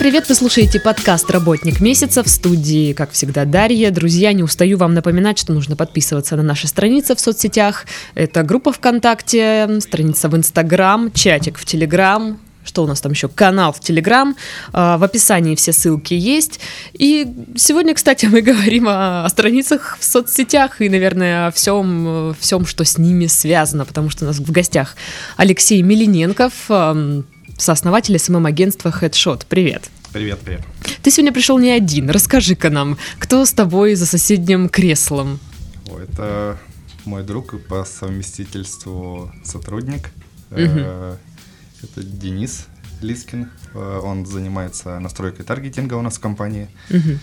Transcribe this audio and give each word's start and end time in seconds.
привет! 0.00 0.30
Вы 0.30 0.34
слушаете 0.34 0.80
подкаст 0.80 1.30
«Работник 1.30 1.78
месяца» 1.80 2.22
в 2.22 2.28
студии, 2.28 2.94
как 2.94 3.10
всегда, 3.10 3.44
Дарья. 3.44 3.90
Друзья, 3.90 4.32
не 4.32 4.42
устаю 4.42 4.78
вам 4.78 4.94
напоминать, 4.94 5.38
что 5.38 5.52
нужно 5.52 5.76
подписываться 5.76 6.36
на 6.36 6.42
наши 6.42 6.68
страницы 6.68 7.14
в 7.14 7.20
соцсетях. 7.20 7.84
Это 8.14 8.42
группа 8.42 8.72
ВКонтакте, 8.72 9.68
страница 9.80 10.30
в 10.30 10.36
Инстаграм, 10.38 11.12
чатик 11.12 11.58
в 11.58 11.66
Телеграм, 11.66 12.40
что 12.64 12.84
у 12.84 12.86
нас 12.86 13.02
там 13.02 13.12
еще? 13.12 13.28
Канал 13.28 13.74
в 13.74 13.80
Телеграм. 13.80 14.34
А, 14.72 14.96
в 14.96 15.04
описании 15.04 15.54
все 15.54 15.70
ссылки 15.70 16.14
есть. 16.14 16.60
И 16.94 17.26
сегодня, 17.56 17.92
кстати, 17.92 18.24
мы 18.32 18.40
говорим 18.40 18.88
о, 18.88 19.26
о 19.26 19.28
страницах 19.28 19.98
в 20.00 20.04
соцсетях 20.04 20.80
и, 20.80 20.88
наверное, 20.88 21.48
о 21.48 21.50
всем, 21.50 22.34
всем, 22.40 22.64
что 22.64 22.86
с 22.86 22.96
ними 22.96 23.26
связано, 23.26 23.84
потому 23.84 24.08
что 24.08 24.24
у 24.24 24.28
нас 24.28 24.38
в 24.38 24.50
гостях 24.50 24.96
Алексей 25.36 25.82
Милиненков, 25.82 26.70
сооснователь 27.60 28.18
СММ-агентства 28.18 28.88
Headshot. 28.90 29.42
Привет. 29.48 29.90
Привет, 30.12 30.40
привет. 30.40 30.62
Ты 31.02 31.12
сегодня 31.12 31.32
пришел 31.32 31.56
не 31.58 31.70
один. 31.70 32.10
Расскажи-ка 32.10 32.68
нам, 32.68 32.98
кто 33.20 33.44
с 33.44 33.52
тобой 33.52 33.94
за 33.94 34.06
соседним 34.06 34.68
креслом? 34.68 35.38
О, 35.88 36.00
это 36.00 36.58
мой 37.04 37.22
друг 37.22 37.54
и 37.54 37.58
по 37.58 37.84
совместительству 37.84 39.32
сотрудник. 39.44 40.10
Угу. 40.50 40.58
Это 40.58 42.02
Денис 42.02 42.66
Лискин. 43.00 43.50
Э, 43.72 44.00
он 44.02 44.26
занимается 44.26 44.98
настройкой 44.98 45.44
таргетинга 45.44 45.94
у 45.94 46.02
нас 46.02 46.16
в 46.16 46.20
компании. 46.20 46.68
Угу. 46.90 47.18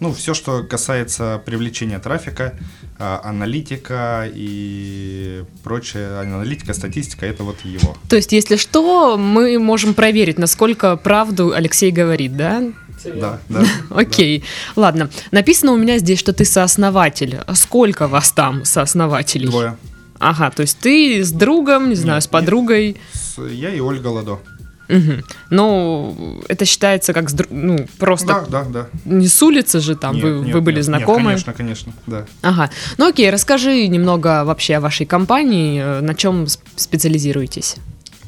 Ну, 0.00 0.12
все, 0.12 0.34
что 0.34 0.62
касается 0.62 1.42
привлечения 1.44 1.98
трафика, 1.98 2.54
э, 2.98 3.18
аналитика 3.24 4.30
и 4.32 5.44
прочее, 5.64 6.20
аналитика, 6.20 6.72
статистика, 6.72 7.26
это 7.26 7.42
вот 7.42 7.56
его. 7.64 7.96
То 8.08 8.16
есть, 8.16 8.32
если 8.32 8.56
что, 8.56 9.16
мы 9.16 9.58
можем 9.58 9.94
проверить, 9.94 10.38
насколько 10.38 10.96
правду 10.96 11.52
Алексей 11.52 11.90
говорит, 11.90 12.36
да? 12.36 12.62
Да, 13.04 13.40
да. 13.48 13.64
Окей. 13.90 14.44
Да. 14.74 14.82
Ладно. 14.82 15.10
Написано 15.30 15.72
у 15.72 15.76
меня 15.76 15.98
здесь, 15.98 16.18
что 16.18 16.32
ты 16.32 16.44
сооснователь. 16.44 17.40
Сколько 17.54 18.08
вас 18.08 18.32
там 18.32 18.64
сооснователей? 18.64 19.48
Двое. 19.48 19.76
Ага, 20.18 20.50
то 20.50 20.62
есть 20.62 20.78
ты 20.78 21.22
с 21.22 21.30
другом, 21.30 21.90
не 21.90 21.94
знаю, 21.94 22.16
нет, 22.16 22.24
с 22.24 22.26
подругой. 22.26 22.96
С, 23.12 23.40
я 23.40 23.72
и 23.72 23.78
Ольга 23.78 24.08
Ладо. 24.08 24.40
Угу. 24.88 25.12
Ну, 25.50 26.42
это 26.48 26.64
считается 26.64 27.12
как, 27.12 27.28
ну, 27.50 27.86
просто... 27.98 28.46
Да, 28.48 28.64
да, 28.64 28.64
да. 28.64 28.86
Не 29.04 29.28
с 29.28 29.42
улицы 29.42 29.80
же 29.80 29.96
там, 29.96 30.14
нет, 30.14 30.24
вы, 30.24 30.30
нет, 30.40 30.54
вы 30.54 30.60
были 30.60 30.76
нет, 30.76 30.84
знакомы? 30.84 31.32
Нет, 31.32 31.44
конечно, 31.44 31.52
конечно, 31.52 31.92
да. 32.06 32.26
Ага. 32.42 32.70
Ну 32.96 33.08
окей, 33.08 33.30
расскажи 33.30 33.86
немного 33.88 34.44
вообще 34.44 34.76
о 34.76 34.80
вашей 34.80 35.06
компании, 35.06 35.80
э, 35.82 36.00
на 36.00 36.14
чем 36.14 36.46
специализируетесь? 36.76 37.76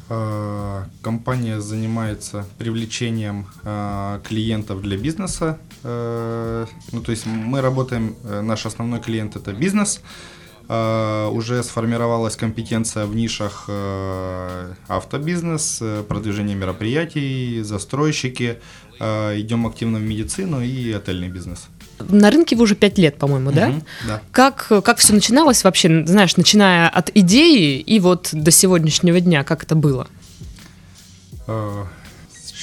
А, 0.09 0.85
компания 1.01 1.61
занимается 1.61 2.45
привлечением 2.57 3.47
а, 3.63 4.21
клиентов 4.27 4.81
для 4.81 4.97
бизнеса. 4.97 5.57
Э, 5.83 6.65
ну, 6.91 7.01
то 7.01 7.11
есть 7.11 7.25
мы 7.25 7.61
работаем, 7.61 8.15
э, 8.23 8.41
наш 8.41 8.65
основной 8.65 8.99
клиент 8.99 9.35
это 9.35 9.51
бизнес, 9.53 9.99
Э, 9.99 10.40
уже 10.67 11.63
сформировалась 11.63 12.35
компетенция 12.35 13.05
в 13.05 13.15
нишах 13.15 13.65
э, 13.67 14.73
автобизнес, 14.87 15.79
э, 15.81 16.03
продвижение 16.07 16.55
мероприятий, 16.55 17.61
застройщики. 17.63 18.59
Идем 18.99 19.65
активно 19.65 19.97
в 19.97 20.03
медицину 20.03 20.61
и 20.61 20.91
отельный 20.91 21.27
бизнес. 21.27 21.67
На 22.09 22.29
рынке 22.29 22.55
вы 22.55 22.63
уже 22.63 22.75
пять 22.75 22.99
лет, 22.99 23.17
по-моему, 23.17 23.51
да? 23.51 23.69
Угу, 23.69 23.81
да. 24.07 24.21
Как, 24.31 24.67
как 24.83 24.97
все 24.99 25.13
начиналось 25.13 25.63
вообще, 25.63 26.05
знаешь, 26.05 26.37
начиная 26.37 26.87
от 26.87 27.09
идеи 27.15 27.79
и 27.79 27.99
вот 27.99 28.29
до 28.31 28.51
сегодняшнего 28.51 29.19
дня, 29.19 29.43
как 29.43 29.63
это 29.63 29.73
было? 29.73 30.07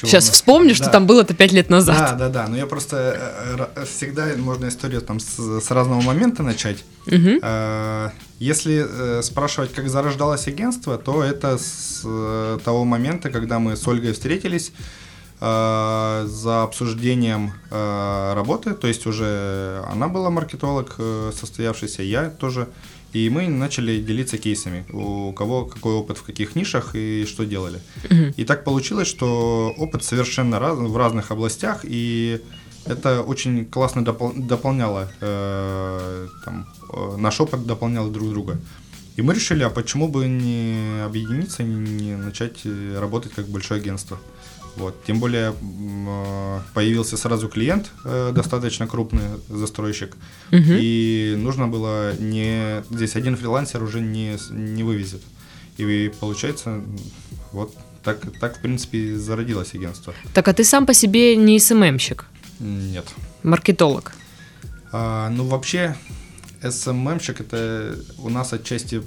Сейчас 0.06 0.30
вспомню, 0.30 0.74
что 0.74 0.86
да. 0.86 0.92
там 0.92 1.06
было-то 1.06 1.34
пять 1.34 1.52
лет 1.52 1.70
назад. 1.70 1.96
Да, 1.98 2.14
да, 2.14 2.28
да. 2.28 2.46
Но 2.48 2.56
я 2.56 2.66
просто 2.66 2.96
э, 2.96 3.66
э, 3.74 3.84
всегда 3.84 4.26
можно 4.36 4.68
историю 4.68 5.00
там 5.00 5.20
с, 5.20 5.60
с 5.60 5.70
разного 5.70 6.00
момента 6.00 6.42
начать. 6.42 6.84
Угу. 7.06 7.40
Если 8.38 9.22
спрашивать, 9.22 9.72
как 9.72 9.88
зарождалось 9.88 10.46
агентство, 10.46 10.98
то 10.98 11.22
это 11.24 11.58
с 11.58 12.02
того 12.64 12.84
момента, 12.84 13.30
когда 13.30 13.58
мы 13.58 13.76
с 13.76 13.88
Ольгой 13.88 14.12
встретились 14.12 14.72
за 15.40 16.62
обсуждением 16.62 17.52
работы, 17.70 18.74
то 18.74 18.86
есть 18.86 19.06
уже 19.06 19.82
она 19.90 20.08
была 20.08 20.30
маркетолог 20.30 20.96
состоявшийся, 21.32 22.02
я 22.02 22.28
тоже 22.28 22.68
и 23.12 23.30
мы 23.30 23.48
начали 23.48 24.00
делиться 24.00 24.38
кейсами, 24.38 24.84
у 24.92 25.32
кого 25.32 25.64
какой 25.64 25.94
опыт 25.94 26.18
в 26.18 26.22
каких 26.22 26.56
нишах 26.56 26.94
и 26.94 27.24
что 27.26 27.44
делали. 27.44 27.80
Угу. 28.04 28.34
И 28.36 28.44
так 28.44 28.64
получилось, 28.64 29.08
что 29.08 29.74
опыт 29.78 30.04
совершенно 30.04 30.58
раз, 30.58 30.78
в 30.78 30.96
разных 30.96 31.30
областях, 31.30 31.80
и 31.84 32.40
это 32.84 33.22
очень 33.22 33.64
классно 33.66 34.04
допол 34.04 34.32
дополняло, 34.34 35.10
э, 35.20 36.28
там, 36.44 36.66
э, 36.92 37.16
наш 37.16 37.40
опыт 37.40 37.66
дополнял 37.66 38.10
друг 38.10 38.30
друга. 38.30 38.58
И 39.16 39.22
мы 39.22 39.34
решили, 39.34 39.64
а 39.64 39.70
почему 39.70 40.08
бы 40.08 40.26
не 40.28 41.02
объединиться, 41.04 41.62
не 41.62 42.16
начать 42.16 42.60
э, 42.64 42.98
работать 43.00 43.32
как 43.32 43.48
большое 43.48 43.80
агентство. 43.80 44.18
Вот. 44.78 45.04
Тем 45.04 45.18
более 45.18 45.54
э, 45.60 46.60
появился 46.72 47.16
сразу 47.16 47.48
клиент, 47.48 47.90
э, 48.04 48.30
достаточно 48.32 48.86
крупный 48.86 49.22
застройщик, 49.48 50.16
угу. 50.52 50.72
и 50.80 51.34
нужно 51.36 51.66
было 51.66 52.14
не... 52.16 52.84
Здесь 52.90 53.16
один 53.16 53.36
фрилансер 53.36 53.82
уже 53.82 54.00
не, 54.00 54.38
не 54.50 54.84
вывезет. 54.84 55.22
И 55.78 56.12
получается, 56.20 56.80
вот 57.52 57.74
так, 58.04 58.20
так, 58.40 58.58
в 58.58 58.60
принципе, 58.60 59.16
зародилось 59.16 59.74
агентство. 59.74 60.14
Так, 60.32 60.46
а 60.46 60.52
ты 60.52 60.62
сам 60.62 60.86
по 60.86 60.94
себе 60.94 61.34
не 61.36 61.58
СММщик? 61.58 62.26
Нет. 62.60 63.06
Маркетолог? 63.42 64.12
А, 64.92 65.28
ну, 65.30 65.44
вообще, 65.44 65.96
СММщик 66.62 67.40
это 67.40 67.96
у 68.18 68.30
нас 68.30 68.52
отчасти 68.52 69.02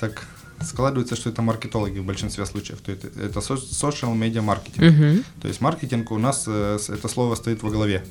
так 0.00 0.26
складывается, 0.66 1.16
что 1.16 1.30
это 1.30 1.42
маркетологи 1.42 1.98
в 1.98 2.04
большинстве 2.04 2.46
случаев. 2.46 2.80
То 2.80 2.92
это, 2.92 3.06
это 3.06 3.40
social 3.40 4.14
media 4.14 4.40
маркетинг. 4.40 4.84
Uh-huh. 4.84 5.24
То 5.40 5.48
есть 5.48 5.60
маркетинг 5.60 6.10
у 6.10 6.18
нас 6.18 6.44
э, 6.46 6.78
это 6.88 7.08
слово 7.08 7.34
стоит 7.34 7.62
во 7.62 7.70
главе. 7.70 8.04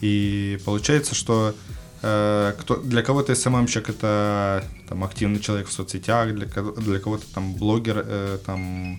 И 0.00 0.58
получается, 0.64 1.14
что 1.14 1.54
э, 2.02 2.52
кто, 2.58 2.76
для 2.76 3.02
кого-то 3.02 3.34
СММщик 3.34 3.88
это 3.88 4.64
там, 4.88 5.04
активный 5.04 5.40
человек 5.40 5.68
в 5.68 5.72
соцсетях, 5.72 6.34
для, 6.34 6.46
для 6.46 6.98
кого-то 6.98 7.24
там 7.34 7.54
блогер, 7.54 8.04
э, 8.06 8.38
там 8.44 8.98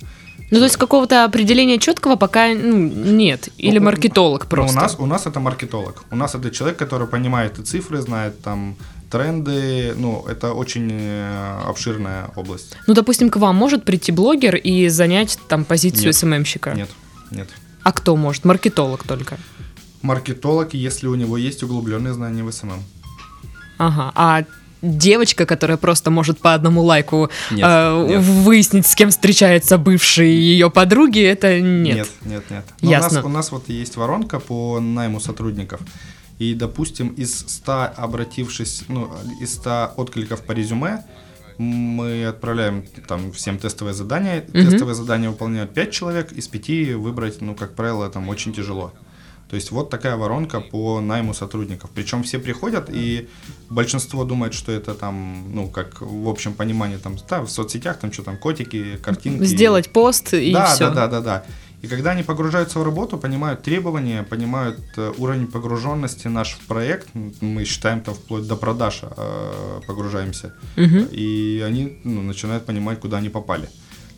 ну, 0.51 0.59
то 0.59 0.65
есть 0.65 0.77
какого-то 0.77 1.23
определения 1.23 1.79
четкого 1.79 2.17
пока 2.17 2.53
ну, 2.53 2.77
нет. 2.77 3.49
Или 3.57 3.79
ну, 3.79 3.85
маркетолог 3.85 4.45
просто. 4.47 4.75
Ну, 4.75 4.79
у, 4.79 4.83
нас, 4.83 4.95
у 4.99 5.05
нас 5.05 5.25
это 5.25 5.39
маркетолог. 5.39 6.03
У 6.11 6.15
нас 6.15 6.35
это 6.35 6.51
человек, 6.51 6.77
который 6.77 7.07
понимает 7.07 7.57
и 7.57 7.63
цифры, 7.63 7.99
знает 7.99 8.41
там 8.41 8.75
тренды, 9.15 9.93
ну, 9.95 10.25
это 10.27 10.53
очень 10.53 10.89
э, 10.91 11.61
обширная 11.65 12.31
область. 12.35 12.75
Ну, 12.87 12.93
допустим, 12.93 13.29
к 13.29 13.37
вам 13.37 13.55
может 13.55 13.85
прийти 13.85 14.11
блогер 14.11 14.55
и 14.55 14.89
занять 14.89 15.39
там 15.47 15.63
позицию 15.63 16.07
нет, 16.07 16.15
СММщика? 16.15 16.73
Нет, 16.73 16.89
нет. 17.31 17.49
А 17.83 17.91
кто 17.91 18.17
может? 18.17 18.43
Маркетолог 18.45 19.03
только? 19.03 19.37
Маркетолог, 20.01 20.73
если 20.73 21.07
у 21.07 21.15
него 21.15 21.37
есть 21.37 21.63
углубленные 21.63 22.13
знания 22.13 22.43
в 22.43 22.51
СММ. 22.51 22.83
Ага, 23.77 24.11
а 24.15 24.43
девочка, 24.81 25.45
которая 25.45 25.77
просто 25.77 26.11
может 26.11 26.39
по 26.39 26.53
одному 26.53 26.81
лайку 26.83 27.29
нет, 27.51 27.65
э, 27.65 28.05
нет. 28.09 28.21
выяснить, 28.21 28.85
с 28.85 28.95
кем 28.95 29.09
встречаются 29.09 29.77
бывшие 29.77 30.37
ее 30.37 30.69
подруги, 30.69 31.21
это 31.21 31.59
нет. 31.61 31.95
Нет, 31.95 32.09
нет, 32.21 32.43
нет. 32.49 32.65
Но 32.81 32.89
Ясно. 32.89 33.19
У 33.19 33.23
нас, 33.23 33.25
у 33.25 33.29
нас 33.29 33.51
вот 33.51 33.69
есть 33.69 33.95
воронка 33.95 34.39
по 34.39 34.79
найму 34.79 35.19
сотрудников. 35.19 35.79
И, 36.39 36.53
допустим, 36.53 37.09
из 37.09 37.39
100 37.39 37.93
обратившись, 37.95 38.85
ну, 38.87 39.09
из 39.39 39.53
100 39.55 39.93
откликов 39.97 40.41
по 40.41 40.51
резюме, 40.51 41.05
мы 41.57 42.25
отправляем 42.25 42.83
там 43.07 43.31
всем 43.31 43.57
тестовые 43.57 43.93
задания. 43.93 44.41
Mm-hmm. 44.41 44.69
Тестовые 44.69 44.95
задания 44.95 45.29
выполняют 45.29 45.73
5 45.73 45.91
человек, 45.91 46.31
из 46.33 46.47
5 46.47 46.95
выбрать, 46.95 47.41
ну, 47.41 47.55
как 47.55 47.75
правило, 47.75 48.09
там 48.09 48.27
очень 48.27 48.53
тяжело. 48.53 48.91
То 49.49 49.55
есть 49.55 49.71
вот 49.71 49.89
такая 49.89 50.17
воронка 50.17 50.59
по 50.59 50.99
найму 51.01 51.33
сотрудников. 51.33 51.91
Причем 51.93 52.23
все 52.23 52.39
приходят, 52.39 52.89
и 52.91 53.29
большинство 53.69 54.25
думает, 54.25 54.53
что 54.53 54.71
это 54.71 54.95
там, 54.95 55.53
ну, 55.53 55.69
как 55.69 56.01
в 56.01 56.27
общем 56.27 56.53
понимании, 56.53 56.97
там, 56.97 57.15
да, 57.29 57.41
в 57.41 57.49
соцсетях, 57.49 57.99
там, 57.99 58.11
что 58.11 58.23
там, 58.23 58.37
котики, 58.37 58.97
картинки. 58.97 59.45
Сделать 59.45 59.89
пост 59.91 60.33
и 60.33 60.51
да, 60.51 60.65
все. 60.65 60.89
Да, 60.89 61.07
да, 61.07 61.07
да, 61.07 61.21
да. 61.21 61.45
И 61.85 61.87
когда 61.87 62.11
они 62.11 62.23
погружаются 62.23 62.79
в 62.79 62.83
работу, 62.83 63.17
понимают 63.17 63.61
требования, 63.61 64.23
понимают 64.23 64.79
э, 64.97 65.13
уровень 65.19 65.45
погруженности 65.45 66.27
наш 66.27 66.53
в 66.53 66.65
проект, 66.65 67.07
мы 67.41 67.63
считаем 67.65 68.01
там 68.01 68.15
вплоть 68.15 68.47
до 68.47 68.55
продаж 68.55 69.01
э, 69.03 69.81
погружаемся, 69.85 70.53
угу. 70.77 71.05
и 71.11 71.63
они 71.63 71.99
ну, 72.03 72.23
начинают 72.23 72.65
понимать, 72.65 72.99
куда 72.99 73.17
они 73.17 73.29
попали. 73.29 73.69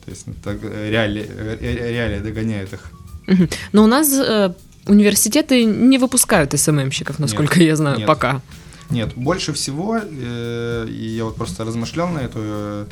То 0.06 0.12
есть 0.12 0.26
так, 0.46 0.64
реалии, 0.64 1.30
реалии 1.60 2.20
догоняют 2.20 2.72
их. 2.72 2.92
Угу. 3.28 3.50
Но 3.74 3.84
у 3.84 3.88
нас 3.88 4.14
э, 4.14 4.54
университеты 4.86 5.66
не 5.66 5.98
выпускают 5.98 6.58
СММщиков, 6.58 7.20
насколько 7.20 7.60
нет, 7.60 7.68
я 7.68 7.76
знаю, 7.76 7.98
нет. 7.98 8.08
пока. 8.08 8.42
Нет, 8.90 9.10
больше 9.16 9.52
всего, 9.52 10.00
э, 10.02 10.88
я 10.90 11.26
вот 11.26 11.36
просто 11.36 11.66
размышлял 11.66 12.08
на 12.08 12.20
эту 12.20 12.40
э, 12.42 12.86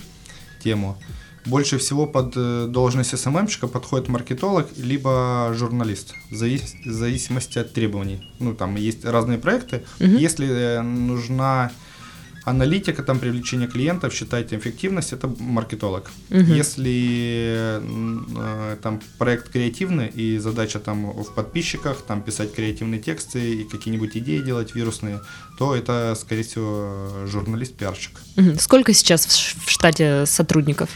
тему, 0.61 0.97
больше 1.45 1.77
всего 1.77 2.07
под 2.07 2.33
э, 2.35 2.67
должность 2.67 3.17
СММщика 3.17 3.67
подходит 3.67 4.07
маркетолог 4.07 4.67
либо 4.77 5.53
журналист, 5.53 6.13
в 6.31 6.35
зависимости 6.35 7.59
от 7.59 7.73
требований. 7.73 8.27
Ну, 8.39 8.53
там 8.53 8.75
есть 8.75 9.05
разные 9.05 9.37
проекты. 9.37 9.83
Угу. 9.99 10.09
Если 10.09 10.47
э, 10.47 10.81
нужна 10.81 11.71
аналитика, 12.45 13.03
там 13.03 13.19
привлечение 13.19 13.67
клиентов, 13.67 14.13
считайте 14.13 14.55
эффективность, 14.57 15.13
это 15.13 15.27
маркетолог. 15.39 16.11
Угу. 16.29 16.39
Если 16.39 17.79
э, 17.81 18.77
там 18.81 19.01
проект 19.17 19.49
креативный 19.49 20.07
и 20.07 20.37
задача 20.37 20.79
там 20.79 21.11
в 21.11 21.33
подписчиках, 21.33 22.01
там 22.01 22.21
писать 22.21 22.53
креативные 22.53 23.01
тексты 23.01 23.55
и 23.55 23.63
какие-нибудь 23.63 24.15
идеи 24.17 24.39
делать 24.39 24.75
вирусные, 24.75 25.21
то 25.57 25.75
это, 25.75 26.15
скорее 26.19 26.43
всего, 26.43 27.25
журналист-пиарщик. 27.25 28.19
Угу. 28.37 28.55
Сколько 28.59 28.93
сейчас 28.93 29.25
в 29.25 29.69
штате 29.69 30.25
сотрудников? 30.25 30.89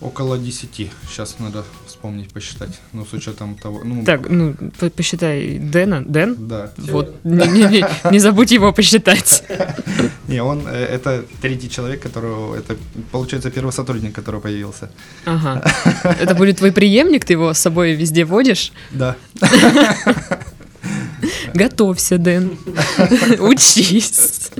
Около 0.00 0.38
10. 0.38 0.90
Сейчас 1.08 1.36
надо 1.38 1.64
вспомнить, 1.86 2.30
посчитать. 2.30 2.80
Ну, 2.92 3.06
с 3.06 3.12
учетом 3.12 3.54
того... 3.54 3.82
Ну, 3.84 4.04
так, 4.04 4.28
ну, 4.28 4.54
посчитай 4.96 5.58
Дэна. 5.58 6.04
Дэн? 6.04 6.48
Да. 6.48 6.72
Вот, 6.76 7.24
не, 7.24 7.46
не, 7.48 7.68
не, 7.68 7.84
не 8.10 8.18
забудь 8.18 8.52
его 8.52 8.72
посчитать. 8.72 9.44
Не, 10.28 10.42
он, 10.42 10.66
э, 10.66 10.72
это 10.72 11.24
третий 11.42 11.68
человек, 11.68 12.02
которого, 12.02 12.56
это, 12.56 12.76
получается, 13.12 13.50
первый 13.50 13.72
сотрудник, 13.72 14.14
который 14.14 14.40
появился. 14.40 14.90
Ага. 15.26 15.62
Это 16.20 16.34
будет 16.34 16.58
твой 16.58 16.72
преемник, 16.72 17.26
ты 17.26 17.34
его 17.34 17.52
с 17.52 17.58
собой 17.58 17.92
везде 17.92 18.24
водишь? 18.24 18.72
Да. 18.90 19.16
Готовься, 21.54 22.18
Дэн. 22.18 22.58
Учись. 23.38 24.50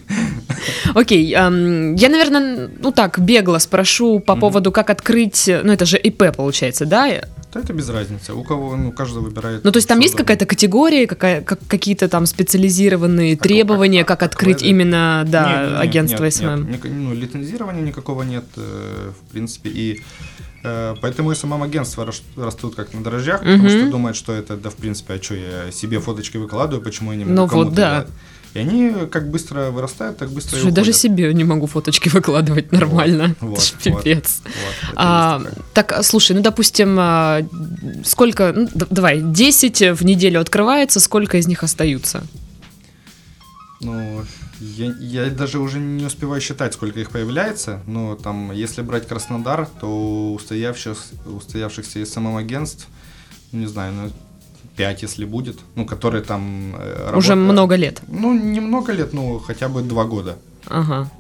Окей, 0.95 1.25
я, 1.25 1.51
наверное, 1.51 2.71
ну 2.79 2.93
так, 2.93 3.19
бегло 3.19 3.59
спрошу 3.59 4.21
по 4.21 4.37
поводу, 4.37 4.73
как 4.73 4.91
открыть, 4.91 5.49
ну 5.49 5.73
это 5.73 5.87
же 5.87 5.99
ИП 5.99 6.35
получается, 6.37 6.87
да? 6.87 7.23
Да 7.55 7.61
это 7.61 7.73
без 7.73 7.89
разницы. 7.89 8.35
У 8.35 8.43
кого, 8.43 8.77
ну, 8.77 8.91
каждый 8.91 9.23
выбирает. 9.23 9.63
Ну, 9.63 9.71
то 9.71 9.77
есть 9.77 9.89
там 9.89 10.01
есть 10.01 10.17
какая-то 10.17 10.45
категория, 10.45 11.07
какая, 11.07 11.41
как, 11.41 11.61
какие-то 11.69 12.09
там 12.09 12.27
специализированные 12.27 13.37
как, 13.37 13.45
требования, 13.45 14.01
как, 14.01 14.19
как, 14.19 14.19
как 14.19 14.33
открыть 14.33 14.59
как, 14.59 14.67
именно, 14.67 15.25
да, 15.25 15.71
нет, 15.71 15.81
агентство 15.81 16.25
нет, 16.25 16.35
СММ? 16.35 16.71
Нет, 16.71 16.81
ну, 16.85 17.15
лицензирования 17.15 17.83
никакого 17.83 18.25
нет, 18.25 18.45
э, 18.57 19.13
в 19.13 19.33
принципе, 19.33 19.71
и 19.71 20.03
э, 20.65 20.97
Поэтому 21.01 21.31
и 21.31 21.37
самом 21.37 21.63
агентства 21.63 22.11
растут 22.37 22.75
как 22.75 22.93
на 22.93 23.05
дрожжах, 23.05 23.43
угу. 23.43 23.51
потому 23.51 23.69
что 23.69 23.91
думают, 23.91 24.17
что 24.17 24.33
это, 24.33 24.57
да, 24.57 24.71
в 24.71 24.77
принципе, 24.77 25.15
а 25.15 25.23
что 25.23 25.35
я 25.37 25.71
себе 25.71 26.01
фоточки 26.01 26.39
выкладываю, 26.39 26.83
почему 26.83 27.13
я 27.13 27.19
не 27.19 27.25
могу 27.25 27.37
Ну 27.37 27.47
вот, 27.47 27.73
да. 27.73 28.07
И 28.55 28.59
они 28.61 29.07
как 29.11 29.31
быстро 29.31 29.71
вырастают, 29.71 30.19
так 30.19 30.31
быстро 30.31 30.57
Слушай, 30.57 30.69
и 30.69 30.75
даже 30.75 30.93
себе 30.93 31.35
не 31.35 31.43
могу 31.43 31.67
фоточки 31.67 32.09
выкладывать 32.15 32.71
нормально. 32.71 33.35
Вот, 33.41 33.59
вот, 33.59 33.75
пипец. 33.83 34.43
Вот, 34.45 34.53
вот, 34.55 34.93
а, 34.95 35.43
так, 35.75 36.05
слушай, 36.05 36.37
ну, 36.37 36.43
допустим, 36.43 36.97
а, 36.99 37.41
сколько, 38.05 38.53
ну, 38.55 38.69
давай, 38.73 39.21
10 39.21 39.99
в 39.99 40.05
неделю 40.05 40.41
открывается, 40.41 41.01
сколько 41.01 41.37
из 41.37 41.49
них 41.49 41.65
остаются? 41.65 42.25
Ну, 43.81 44.23
я, 44.61 44.95
я 45.01 45.31
даже 45.31 45.59
уже 45.59 45.81
не 45.81 46.05
успеваю 46.05 46.41
считать, 46.41 46.75
сколько 46.75 47.01
их 47.01 47.11
появляется, 47.11 47.83
но 47.87 48.15
там, 48.15 48.53
если 48.53 48.83
брать 48.83 49.09
Краснодар, 49.09 49.69
то 49.81 50.33
устоявшихся, 50.33 51.15
устоявшихся 51.27 52.07
СММ-агентств, 52.07 52.87
не 53.51 53.67
знаю, 53.67 53.93
ну, 53.93 54.11
5, 54.77 55.03
если 55.03 55.25
будет, 55.25 55.59
ну, 55.77 55.87
которые 55.87 56.23
там 56.23 56.75
э, 56.79 57.17
Уже 57.17 57.35
много 57.35 57.77
лет. 57.77 58.03
Ну, 58.09 58.35
не 58.35 58.61
много 58.61 58.93
лет, 58.93 59.13
ну, 59.13 59.39
хотя 59.39 59.69
бы 59.69 59.83
2 59.83 60.05
года. 60.05 60.37
Ага. 60.67 61.11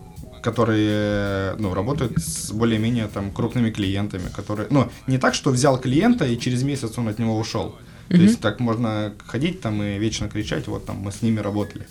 Которые, 0.42 1.54
ну, 1.58 1.74
работают 1.74 2.18
с 2.18 2.52
более-менее 2.52 3.08
там 3.08 3.30
крупными 3.30 3.70
клиентами, 3.70 4.28
которые, 4.36 4.66
ну, 4.70 4.88
не 5.06 5.18
так, 5.18 5.34
что 5.34 5.50
взял 5.50 5.80
клиента 5.80 6.24
и 6.26 6.38
через 6.38 6.62
месяц 6.62 6.98
он 6.98 7.08
от 7.08 7.18
него 7.18 7.38
ушел. 7.38 7.74
То 8.08 8.16
есть 8.16 8.40
так 8.40 8.60
можно 8.60 9.12
ходить 9.26 9.60
там 9.60 9.82
и 9.82 9.98
вечно 9.98 10.28
кричать, 10.28 10.68
вот 10.68 10.84
там 10.84 10.96
мы 10.96 11.10
с 11.10 11.22
ними 11.22 11.40
работали. 11.40 11.86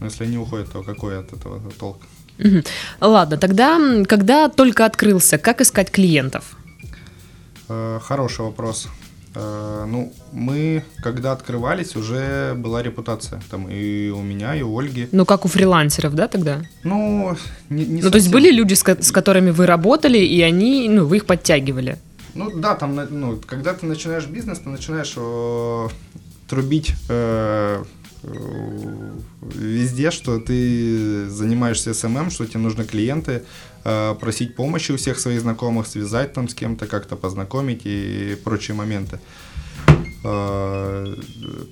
Но 0.00 0.06
если 0.06 0.24
они 0.24 0.38
уходят, 0.38 0.72
то 0.72 0.82
какой 0.82 1.18
от 1.18 1.32
этого 1.32 1.60
толк? 1.78 1.98
Угу. 2.38 2.62
Ладно, 3.00 3.36
тогда, 3.36 3.78
когда 4.08 4.48
только 4.48 4.84
открылся, 4.84 5.38
как 5.38 5.60
искать 5.60 5.90
клиентов? 5.90 6.56
Э, 7.68 8.00
хороший 8.02 8.44
вопрос. 8.44 8.88
Э, 9.38 9.84
ну, 9.86 10.12
мы, 10.32 10.82
когда 11.02 11.32
открывались, 11.32 11.94
уже 11.96 12.54
была 12.56 12.82
репутация. 12.82 13.40
Там 13.50 13.68
и 13.70 14.10
у 14.10 14.20
меня, 14.22 14.54
и 14.56 14.62
у 14.62 14.76
Ольги. 14.78 15.08
Ну, 15.12 15.24
как 15.24 15.44
у 15.44 15.48
фрилансеров, 15.48 16.14
да, 16.14 16.26
тогда? 16.26 16.62
Ну, 16.82 17.36
не, 17.70 17.84
не 17.84 17.86
Ну, 17.86 17.96
совсем. 17.96 18.10
то 18.10 18.18
есть 18.18 18.30
были 18.32 18.50
люди, 18.50 18.74
с, 18.74 18.82
с 18.84 19.12
которыми 19.12 19.50
вы 19.50 19.66
работали, 19.66 20.18
и 20.18 20.40
они, 20.42 20.88
ну, 20.88 21.06
вы 21.06 21.16
их 21.18 21.24
подтягивали? 21.26 21.98
Ну, 22.34 22.50
да, 22.58 22.74
там, 22.74 22.98
ну, 23.10 23.40
когда 23.46 23.74
ты 23.74 23.86
начинаешь 23.86 24.26
бизнес, 24.26 24.58
ты 24.58 24.68
начинаешь 24.68 25.14
о, 25.16 25.88
трубить 26.48 26.92
э, 27.08 27.84
везде, 28.22 30.10
что 30.10 30.38
ты 30.40 31.28
занимаешься 31.28 31.94
СММ, 31.94 32.30
что 32.30 32.46
тебе 32.46 32.60
нужны 32.60 32.84
клиенты, 32.84 33.44
э, 33.84 34.14
просить 34.20 34.56
помощи 34.56 34.92
у 34.92 34.96
всех 34.96 35.18
своих 35.18 35.40
знакомых, 35.40 35.86
связать 35.86 36.32
там 36.32 36.48
с 36.48 36.54
кем-то, 36.54 36.86
как-то 36.86 37.16
познакомить 37.16 37.82
и 37.84 38.36
прочие 38.44 38.74
моменты. 38.74 39.20
Э, 40.24 41.14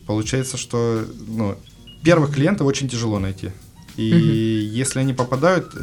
получается, 0.06 0.56
что 0.56 1.04
ну, 1.26 1.56
первых 2.02 2.34
клиентов 2.34 2.66
очень 2.66 2.88
тяжело 2.88 3.19
найти. 3.19 3.50
И 3.96 4.12
угу. 4.12 4.76
если 4.76 5.00
они 5.00 5.14
попадают, 5.14 5.75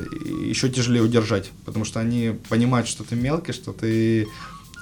еще 0.45 0.69
тяжелее 0.69 1.01
удержать, 1.01 1.51
потому 1.65 1.83
что 1.83 1.99
они 1.99 2.35
понимают, 2.47 2.87
что 2.87 3.03
ты 3.03 3.15
мелкий, 3.15 3.53
что 3.53 3.73
ты 3.73 4.27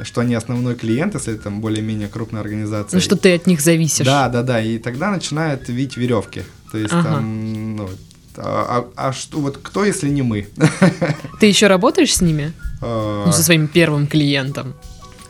что 0.04 0.22
они 0.22 0.36
основной 0.36 0.76
клиент, 0.76 1.14
если 1.16 1.36
там 1.36 1.62
более-менее 1.62 2.08
крупная 2.08 2.42
организация. 2.42 2.98
Ну, 2.98 3.02
что 3.02 3.16
ты 3.16 3.36
от 3.36 3.48
них 3.48 3.62
зависишь. 3.62 4.06
Да, 4.06 4.30
да, 4.30 4.42
да. 4.44 4.62
И 4.62 4.78
тогда 4.78 5.12
начинают 5.12 5.70
вить 5.70 5.98
веревки. 5.98 6.44
То 6.72 6.78
есть 6.78 6.94
ага. 6.94 7.04
там, 7.04 7.76
ну, 7.76 7.90
а, 8.38 8.88
а, 8.96 9.10
а 9.10 9.14
что, 9.14 9.40
вот 9.40 9.58
кто, 9.58 9.84
если 9.86 10.10
не 10.10 10.22
мы? 10.22 10.48
Ты 11.40 11.46
еще 11.48 11.68
работаешь 11.68 12.16
с 12.16 12.22
ними? 12.22 12.54
А. 12.82 13.26
Ну, 13.26 13.32
со 13.32 13.44
своим 13.44 13.68
первым 13.68 14.08
клиентом? 14.08 14.74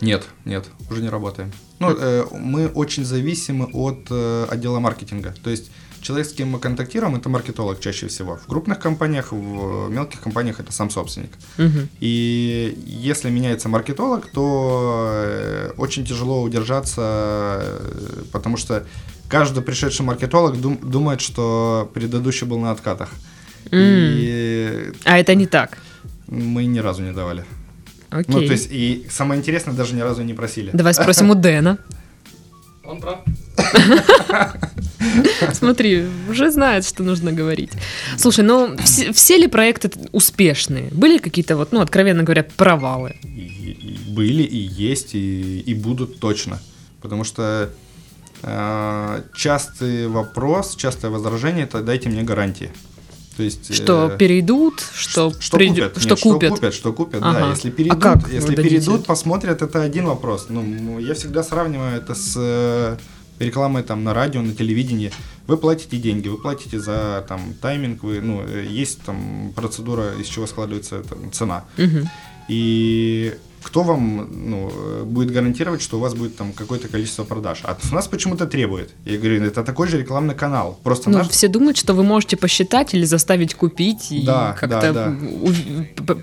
Нет, 0.02 0.24
нет, 0.46 0.66
уже 0.90 1.02
не 1.02 1.10
работаем. 1.10 1.52
Ну, 1.80 1.96
э, 1.98 2.26
мы 2.32 2.68
очень 2.68 3.06
зависимы 3.06 3.68
от 3.74 4.08
э, 4.10 4.46
отдела 4.50 4.80
маркетинга. 4.80 5.34
То 5.44 5.50
есть 5.50 5.72
человек, 6.02 6.28
с 6.28 6.34
кем 6.34 6.50
мы 6.50 6.60
контактируем, 6.60 7.16
это 7.16 7.30
маркетолог 7.30 7.80
чаще 7.80 8.08
всего. 8.08 8.36
В 8.38 8.46
крупных 8.48 8.80
компаниях, 8.80 9.32
в 9.32 9.90
мелких 9.90 10.20
компаниях 10.22 10.60
это 10.60 10.72
сам 10.72 10.90
собственник. 10.90 11.32
Угу. 11.58 11.88
И 12.00 12.78
если 12.86 13.30
меняется 13.30 13.70
маркетолог, 13.70 14.30
то 14.32 15.12
э, 15.14 15.72
очень 15.78 16.06
тяжело 16.06 16.42
удержаться, 16.42 17.60
э, 17.62 18.24
потому 18.32 18.58
что 18.58 18.86
каждый 19.30 19.64
пришедший 19.64 20.06
маркетолог 20.06 20.60
дум, 20.60 20.80
думает, 20.82 21.22
что 21.22 21.90
предыдущий 21.94 22.48
был 22.48 22.60
на 22.60 22.72
откатах. 22.72 23.10
Mm. 23.66 24.14
И... 24.18 24.92
А 25.06 25.18
это 25.20 25.36
не 25.36 25.46
так? 25.46 25.78
Мы 26.28 26.66
ни 26.66 26.80
разу 26.80 27.04
не 27.04 27.14
давали. 27.14 27.46
Окей. 28.10 28.26
Ну, 28.28 28.40
то 28.40 28.52
есть, 28.52 28.68
и 28.72 29.08
самое 29.10 29.40
интересное, 29.40 29.74
даже 29.74 29.96
ни 29.96 30.02
разу 30.02 30.24
не 30.24 30.34
просили. 30.34 30.72
Давай 30.74 30.94
спросим 30.94 31.30
у 31.30 31.36
Дэна. 31.36 31.78
Он 32.84 33.00
прав. 33.00 33.20
Смотри, 35.54 36.06
уже 36.30 36.52
знает, 36.52 36.86
что 36.86 37.04
нужно 37.04 37.32
говорить. 37.32 37.72
Слушай, 38.18 38.44
ну 38.44 38.76
все, 38.84 39.12
все 39.12 39.38
ли 39.38 39.48
проекты 39.48 39.92
успешные? 40.12 40.90
Были 40.92 41.18
какие-то 41.18 41.58
вот, 41.58 41.72
ну, 41.72 41.82
откровенно 41.82 42.24
говоря, 42.24 42.46
провалы? 42.58 43.16
И, 43.24 43.28
и 43.28 44.12
были, 44.12 44.44
и 44.44 44.58
есть, 44.58 45.16
и, 45.16 45.60
и 45.60 45.74
будут 45.74 46.20
точно. 46.20 46.60
Потому 47.02 47.24
что 47.24 47.70
э, 48.44 49.22
частый 49.34 50.08
вопрос, 50.08 50.76
частое 50.76 51.12
возражение 51.12 51.64
это 51.64 51.82
дайте 51.82 52.10
мне 52.10 52.24
гарантии. 52.24 52.72
То 53.38 53.44
есть, 53.44 53.74
что 53.74 54.12
э, 54.12 54.18
перейдут, 54.18 54.84
что, 54.94 55.34
что, 55.40 55.58
прид... 55.58 55.72
купят, 55.72 55.98
что, 55.98 56.10
Нет, 56.10 56.22
купят. 56.22 56.40
что 56.40 56.56
купят, 56.56 56.74
что 56.74 56.94
купят, 56.94 57.22
ага. 57.24 57.40
да. 57.40 57.50
Если 57.50 57.70
а 57.70 57.72
перейдут, 57.72 57.98
а 57.98 58.02
как 58.02 58.30
если 58.30 58.56
перейдут, 58.56 59.06
посмотрят, 59.06 59.62
это 59.62 59.82
один 59.82 60.06
вопрос. 60.06 60.48
Ну, 60.50 61.00
я 61.00 61.14
всегда 61.14 61.42
сравниваю 61.42 61.96
это 61.96 62.14
с 62.14 62.34
э, 62.36 62.98
рекламой 63.42 63.84
там 63.84 64.04
на 64.04 64.14
радио, 64.14 64.42
на 64.42 64.54
телевидении, 64.54 65.12
вы 65.48 65.58
платите 65.58 65.98
деньги, 65.98 66.28
вы 66.28 66.38
платите 66.38 66.80
за 66.80 67.26
там 67.28 67.54
тайминг, 67.62 68.04
вы, 68.04 68.22
ну, 68.22 68.46
есть 68.48 69.02
там 69.02 69.52
процедура, 69.56 70.14
из 70.20 70.28
чего 70.28 70.48
складывается 70.48 71.04
там, 71.04 71.32
цена. 71.32 71.66
Угу. 71.78 72.08
И 72.48 73.34
кто 73.64 73.84
вам 73.84 74.28
ну, 74.32 75.06
будет 75.06 75.32
гарантировать, 75.32 75.82
что 75.82 75.98
у 75.98 76.00
вас 76.00 76.14
будет 76.16 76.36
там 76.36 76.52
какое-то 76.54 76.88
количество 76.88 77.24
продаж? 77.24 77.60
А 77.64 77.72
от 77.72 77.92
нас 77.92 78.08
почему-то 78.08 78.48
требует. 78.48 78.92
Я 79.06 79.18
говорю, 79.18 79.44
это 79.44 79.64
такой 79.64 79.88
же 79.88 80.00
рекламный 80.00 80.36
канал. 80.36 80.80
Просто 80.84 81.10
ну, 81.10 81.20
наш... 81.20 81.30
все 81.30 81.48
думают, 81.48 81.78
что 81.78 81.94
вы 81.94 82.04
можете 82.04 82.38
посчитать 82.38 82.94
или 82.94 83.06
заставить 83.06 83.54
купить 83.54 84.12
и 84.12 84.26
да, 84.26 84.56
как-то 84.60 84.94
да, 84.94 85.16
да. 85.96 86.18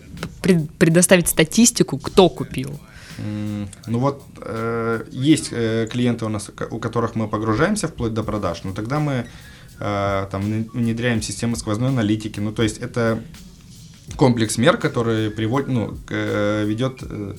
предоставить 0.79 1.29
статистику, 1.29 1.99
кто 1.99 2.29
купил. 2.29 2.79
Ну 3.19 3.99
вот 3.99 4.23
э, 4.43 5.05
есть 5.11 5.49
э, 5.53 5.89
клиенты 5.91 6.25
у 6.25 6.29
нас, 6.29 6.51
у 6.71 6.79
которых 6.79 7.15
мы 7.15 7.29
погружаемся 7.29 7.89
вплоть 7.89 8.15
до 8.15 8.23
продаж, 8.23 8.65
но 8.65 8.73
тогда 8.73 9.01
мы 9.01 9.27
э, 9.81 10.27
там 10.31 10.43
внедряем 10.73 11.23
систему 11.23 11.57
сквозной 11.57 11.89
аналитики. 11.89 12.41
Ну 12.41 12.53
то 12.53 12.63
есть 12.63 12.79
это 12.79 13.23
комплекс 14.17 14.59
мер, 14.59 14.77
который 14.77 15.31
приводит, 15.31 15.69
ну, 15.69 15.89
к, 16.07 16.11
э, 16.11 16.65
ведет 16.65 17.03
э, 17.03 17.35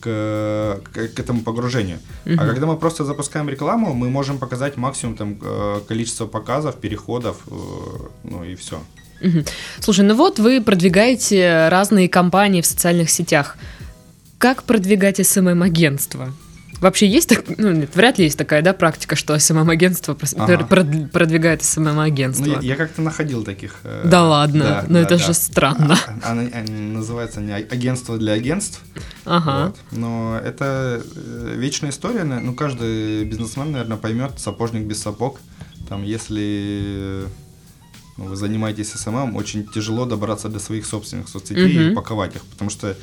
к, 0.00 0.80
к, 0.92 1.08
к 1.14 1.20
этому 1.20 1.42
погружению. 1.42 1.98
Мгм. 2.24 2.40
А 2.40 2.46
когда 2.46 2.66
мы 2.66 2.76
просто 2.76 3.04
запускаем 3.04 3.48
рекламу, 3.48 3.94
мы 3.94 4.10
можем 4.10 4.38
показать 4.38 4.76
максимум 4.76 5.16
там 5.16 5.38
э, 5.42 5.80
количество 5.88 6.26
показов, 6.26 6.76
переходов, 6.76 7.36
ну 8.22 8.44
и 8.44 8.54
все. 8.54 8.80
Слушай, 9.80 10.04
ну 10.04 10.14
вот 10.14 10.38
вы 10.38 10.60
продвигаете 10.60 11.68
разные 11.68 12.08
компании 12.08 12.60
в 12.60 12.66
социальных 12.66 13.10
сетях. 13.10 13.56
Как 14.44 14.64
продвигать 14.64 15.26
СММ-агентство? 15.26 16.30
Вообще 16.78 17.08
есть 17.08 17.30
так, 17.30 17.44
ну 17.56 17.72
нет, 17.72 17.96
вряд 17.96 18.18
ли 18.18 18.24
есть 18.24 18.36
такая, 18.36 18.60
да, 18.60 18.74
практика, 18.74 19.16
что 19.16 19.38
СММ-агентство 19.38 20.12
прос- 20.12 20.34
Ага. 20.36 20.58
пр- 20.66 20.80
прод- 20.84 21.08
продвигает 21.08 21.62
СММ-агентство. 21.64 22.44
Ну, 22.44 22.52
я, 22.52 22.60
я 22.60 22.76
как-то 22.76 23.00
находил 23.00 23.42
таких. 23.42 23.76
э, 23.84 24.02
Да 24.06 24.22
ладно, 24.28 24.64
да, 24.64 24.84
ну 24.86 24.92
да, 24.96 25.00
это 25.00 25.16
да. 25.16 25.24
же 25.24 25.32
странно. 25.32 25.96
А- 26.22 26.32
Она, 26.32 26.42
она 26.42 26.70
называется 26.98 27.40
не 27.40 27.52
а- 27.52 27.56
агентство 27.56 28.18
для 28.18 28.32
агентств. 28.32 28.82
Ага. 29.24 29.68
Вот. 29.68 29.98
Но 29.98 30.38
это 30.44 31.02
э, 31.16 31.54
вечная 31.56 31.88
история. 31.88 32.24
Ну, 32.24 32.52
каждый 32.54 33.24
бизнесмен, 33.24 33.72
наверное, 33.72 33.96
поймет, 33.96 34.32
сапожник 34.38 34.82
без 34.84 35.00
сапог. 35.00 35.40
Там, 35.88 36.02
если 36.04 37.24
ну, 38.18 38.24
вы 38.26 38.36
занимаетесь 38.36 38.92
СММ, 38.92 39.36
очень 39.36 39.66
тяжело 39.66 40.04
добраться 40.04 40.50
до 40.50 40.58
своих 40.58 40.84
собственных 40.84 41.28
соцсетей 41.30 41.78
Мгм. 41.78 41.88
и 41.88 41.92
упаковать 41.92 42.36
их, 42.36 42.44
потому 42.44 42.68
что 42.70 42.94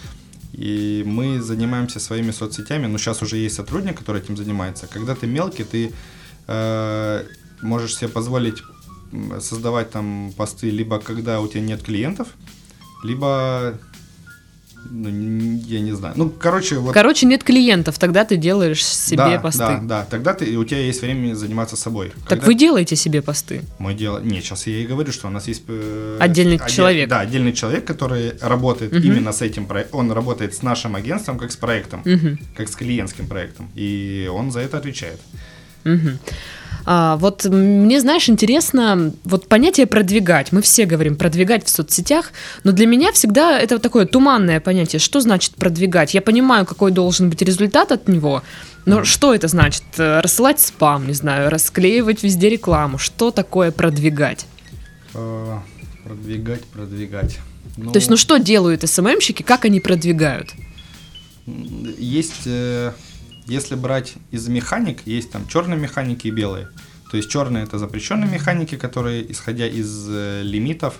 и 0.53 1.03
мы 1.05 1.41
занимаемся 1.41 1.99
своими 1.99 2.31
соцсетями, 2.31 2.87
но 2.87 2.97
сейчас 2.97 3.21
уже 3.21 3.37
есть 3.37 3.55
сотрудник, 3.55 3.97
который 3.97 4.21
этим 4.21 4.37
занимается. 4.37 4.87
Когда 4.87 5.15
ты 5.15 5.27
мелкий, 5.27 5.63
ты 5.63 5.93
э, 6.47 7.23
можешь 7.61 7.95
себе 7.95 8.09
позволить 8.09 8.63
создавать 9.39 9.91
там 9.91 10.31
посты 10.37 10.69
либо 10.69 10.99
когда 10.99 11.41
у 11.41 11.47
тебя 11.47 11.61
нет 11.61 11.83
клиентов, 11.83 12.29
либо 13.03 13.77
ну, 14.89 15.09
я 15.67 15.79
не 15.79 15.91
знаю. 15.93 16.13
Ну, 16.17 16.29
короче, 16.29 16.77
вот 16.77 16.93
Короче, 16.93 17.25
нет 17.25 17.43
клиентов, 17.43 17.97
тогда 17.99 18.25
ты 18.25 18.35
делаешь 18.37 18.83
себе 18.85 19.17
да, 19.17 19.39
посты. 19.39 19.59
Да, 19.59 19.79
да, 19.81 20.05
тогда 20.09 20.33
ты, 20.33 20.57
у 20.57 20.63
тебя 20.65 20.79
есть 20.79 21.01
время 21.01 21.33
заниматься 21.35 21.75
собой. 21.75 22.09
Так 22.09 22.27
Когда 22.29 22.45
вы 22.47 22.55
делаете 22.55 22.95
себе 22.95 23.21
посты? 23.21 23.61
мы 23.79 23.93
делаем. 23.93 24.27
Не, 24.27 24.41
сейчас 24.41 24.67
я 24.67 24.77
и 24.77 24.85
говорю, 24.85 25.11
что 25.11 25.27
у 25.27 25.31
нас 25.31 25.47
есть 25.47 25.63
э, 25.67 26.17
Отдельный 26.19 26.57
отдель- 26.57 26.69
человек. 26.75 27.09
Да, 27.09 27.19
отдельный 27.21 27.53
человек, 27.53 27.85
который 27.85 28.33
работает 28.41 28.91
Мгм. 28.91 29.03
именно 29.03 29.31
с 29.31 29.41
этим 29.41 29.65
проектом. 29.65 29.99
Он 29.99 30.11
работает 30.11 30.53
с 30.55 30.61
нашим 30.61 30.95
агентством, 30.95 31.37
как 31.37 31.51
с 31.51 31.55
проектом, 31.55 32.01
Мгм. 32.05 32.39
как 32.57 32.67
с 32.69 32.75
клиентским 32.75 33.27
проектом. 33.27 33.69
И 33.75 34.29
он 34.33 34.51
за 34.51 34.59
это 34.61 34.77
отвечает. 34.77 35.19
Мгм. 35.83 36.19
А, 36.85 37.17
вот 37.17 37.45
мне, 37.45 37.99
знаешь, 37.99 38.29
интересно, 38.29 39.13
вот 39.23 39.47
понятие 39.47 39.85
продвигать. 39.87 40.51
Мы 40.51 40.61
все 40.61 40.85
говорим 40.85 41.15
продвигать 41.15 41.65
в 41.65 41.69
соцсетях, 41.69 42.31
но 42.63 42.71
для 42.71 42.87
меня 42.87 43.11
всегда 43.11 43.59
это 43.59 43.79
такое 43.79 44.05
туманное 44.05 44.59
понятие. 44.59 44.99
Что 44.99 45.21
значит 45.21 45.55
продвигать? 45.55 46.13
Я 46.13 46.21
понимаю, 46.21 46.65
какой 46.65 46.91
должен 46.91 47.29
быть 47.29 47.41
результат 47.41 47.91
от 47.91 48.07
него, 48.07 48.43
но 48.85 49.03
что 49.03 49.33
это 49.33 49.47
значит? 49.47 49.83
Э, 49.97 50.21
Рассылать 50.21 50.59
спам, 50.59 51.07
не 51.07 51.13
знаю, 51.13 51.49
расклеивать 51.49 52.23
везде 52.23 52.49
рекламу. 52.49 52.97
Что 52.97 53.31
такое 53.31 53.71
продвигать? 53.71 54.45
Э, 55.13 55.57
Продвигать, 56.03 56.63
продвигать. 56.65 57.37
То 57.75 57.95
есть, 57.95 58.09
ну 58.09 58.17
что 58.17 58.37
делают 58.37 58.87
СММщики, 58.89 59.43
как 59.43 59.65
они 59.65 59.79
продвигают? 59.79 60.49
Есть, 61.45 62.41
э, 62.45 62.91
если 63.51 63.75
брать 63.75 64.13
из 64.31 64.47
механик, 64.47 65.05
есть 65.05 65.31
там 65.31 65.47
черные 65.47 65.79
механики 65.79 66.27
и 66.27 66.31
белые. 66.31 66.69
То 67.11 67.17
есть 67.17 67.29
черные 67.29 67.65
это 67.65 67.77
запрещенные 67.77 68.31
механики, 68.31 68.77
которые, 68.77 69.29
исходя 69.29 69.67
из 69.67 70.07
э, 70.09 70.41
лимитов, 70.43 70.95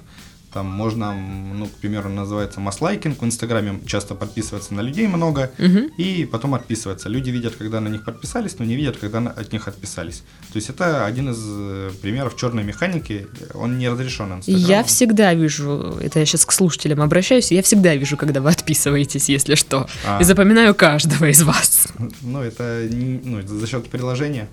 там 0.53 0.65
можно, 0.65 1.13
ну, 1.13 1.65
к 1.67 1.71
примеру, 1.81 2.09
называется 2.09 2.59
масс-лайкинг. 2.59 3.21
В 3.21 3.25
Инстаграме 3.25 3.79
часто 3.85 4.15
подписывается 4.15 4.73
на 4.73 4.81
людей 4.81 5.07
много, 5.07 5.49
Мгм. 5.57 5.91
и 5.97 6.25
потом 6.25 6.53
отписываться. 6.55 7.07
Люди 7.09 7.29
видят, 7.29 7.55
когда 7.55 7.79
на 7.79 7.87
них 7.87 8.03
подписались, 8.03 8.59
но 8.59 8.65
не 8.65 8.75
видят, 8.75 8.97
когда 8.97 9.21
на- 9.21 9.31
от 9.31 9.53
них 9.53 9.67
отписались. 9.69 10.23
То 10.51 10.57
есть 10.57 10.69
это 10.69 11.05
один 11.05 11.29
из 11.31 11.39
э, 11.41 11.91
примеров 12.01 12.35
черной 12.35 12.63
механики. 12.63 13.27
Он 13.53 13.77
не 13.77 13.87
разрешен 13.89 14.29
Я 14.29 14.35
Инстаграмом. 14.37 14.85
всегда 14.85 15.33
вижу, 15.33 15.97
это 16.01 16.19
я 16.19 16.25
сейчас 16.25 16.45
к 16.45 16.51
слушателям 16.51 17.01
обращаюсь, 17.01 17.51
я 17.51 17.61
всегда 17.63 17.95
вижу, 17.95 18.17
когда 18.17 18.41
вы 18.41 18.49
отписываетесь, 18.49 19.29
если 19.29 19.55
что. 19.55 19.87
А. 20.05 20.19
И 20.19 20.25
запоминаю 20.25 20.75
каждого 20.75 21.29
из 21.29 21.41
вас. 21.43 21.87
Ну, 22.21 22.41
это, 22.41 22.87
не- 22.91 23.21
ну, 23.23 23.39
это 23.39 23.55
за 23.57 23.67
счет 23.67 23.89
приложения. 23.89 24.49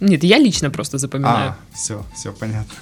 Нет, 0.00 0.22
я 0.24 0.38
лично 0.38 0.70
просто 0.70 0.98
запоминаю. 0.98 1.50
А, 1.50 1.56
все, 1.74 2.04
все 2.14 2.32
понятно. 2.32 2.74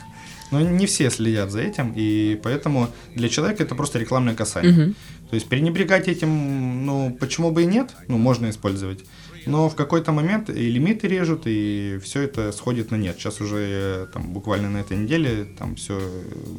Но 0.53 0.61
не 0.61 0.87
все 0.87 1.11
следят 1.11 1.51
за 1.51 1.61
этим, 1.61 1.93
и 1.97 2.39
поэтому 2.43 2.89
для 3.15 3.29
человека 3.29 3.63
это 3.65 3.75
просто 3.75 3.99
рекламное 3.99 4.35
касание. 4.35 4.73
Мгм. 4.73 4.95
То 5.31 5.35
есть 5.35 5.49
пренебрегать 5.49 6.09
этим, 6.09 6.85
ну, 6.87 7.17
почему 7.19 7.51
бы 7.51 7.63
и 7.63 7.67
нет, 7.67 7.91
ну, 8.07 8.19
можно 8.19 8.51
использовать. 8.51 9.01
Но 9.47 9.69
в 9.69 9.75
какой-то 9.75 10.13
момент 10.13 10.51
и 10.51 10.71
лимиты 10.71 11.09
режут, 11.09 11.43
и 11.47 11.99
все 12.05 12.23
это 12.23 12.53
сходит 12.53 12.91
на 12.91 12.97
нет. 12.97 13.17
Сейчас 13.19 13.41
уже 13.41 14.09
там 14.13 14.33
буквально 14.33 14.71
на 14.71 14.79
этой 14.79 14.97
неделе 14.97 15.47
там 15.59 15.75
все 15.77 16.01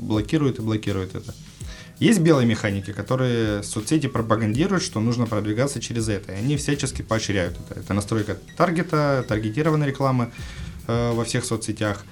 блокирует 0.02 0.60
и 0.60 0.62
блокирует 0.62 1.16
это. 1.16 1.34
Есть 2.00 2.20
белые 2.20 2.48
механики, 2.48 2.92
которые 2.92 3.64
соцсети 3.64 4.08
пропагандируют, 4.08 4.84
что 4.84 5.00
нужно 5.00 5.28
продвигаться 5.28 5.80
через 5.80 6.10
это. 6.10 6.34
И 6.34 6.36
они 6.36 6.58
всячески 6.58 7.02
поощряют 7.02 7.56
это. 7.60 7.80
Это 7.80 7.94
настройка 7.94 8.38
таргета, 8.58 9.24
таргетированная 9.28 9.88
реклама 9.88 10.32
э, 10.88 11.12
во 11.14 11.24
всех 11.24 11.46
соцсетях. 11.46 12.04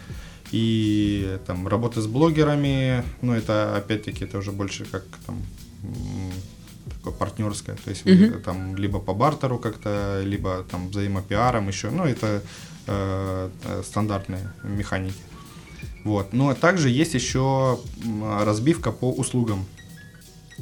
И 0.51 1.37
там 1.47 1.67
работа 1.67 2.01
с 2.01 2.07
блогерами, 2.07 3.03
ну 3.21 3.33
это 3.33 3.75
опять-таки 3.77 4.25
это 4.25 4.37
уже 4.37 4.51
больше 4.51 4.85
как 4.85 5.03
там 5.25 5.41
такое 6.95 7.13
партнерское, 7.13 7.75
то 7.83 7.89
есть 7.89 8.03
вы, 8.05 8.15
Мгм. 8.15 8.41
там 8.41 8.75
либо 8.75 8.99
по 8.99 9.13
бартеру 9.13 9.57
как-то, 9.59 10.21
либо 10.25 10.65
там 10.69 10.89
взаимопиаром 10.89 11.67
еще, 11.67 11.89
ну 11.89 12.03
это 12.05 12.41
э, 12.87 13.49
э, 13.63 13.83
стандартные 13.85 14.51
механики. 14.63 15.15
Вот. 16.03 16.33
Но 16.33 16.53
также 16.55 16.89
есть 16.89 17.13
еще 17.13 17.79
разбивка 18.39 18.91
по 18.91 19.11
услугам. 19.11 19.65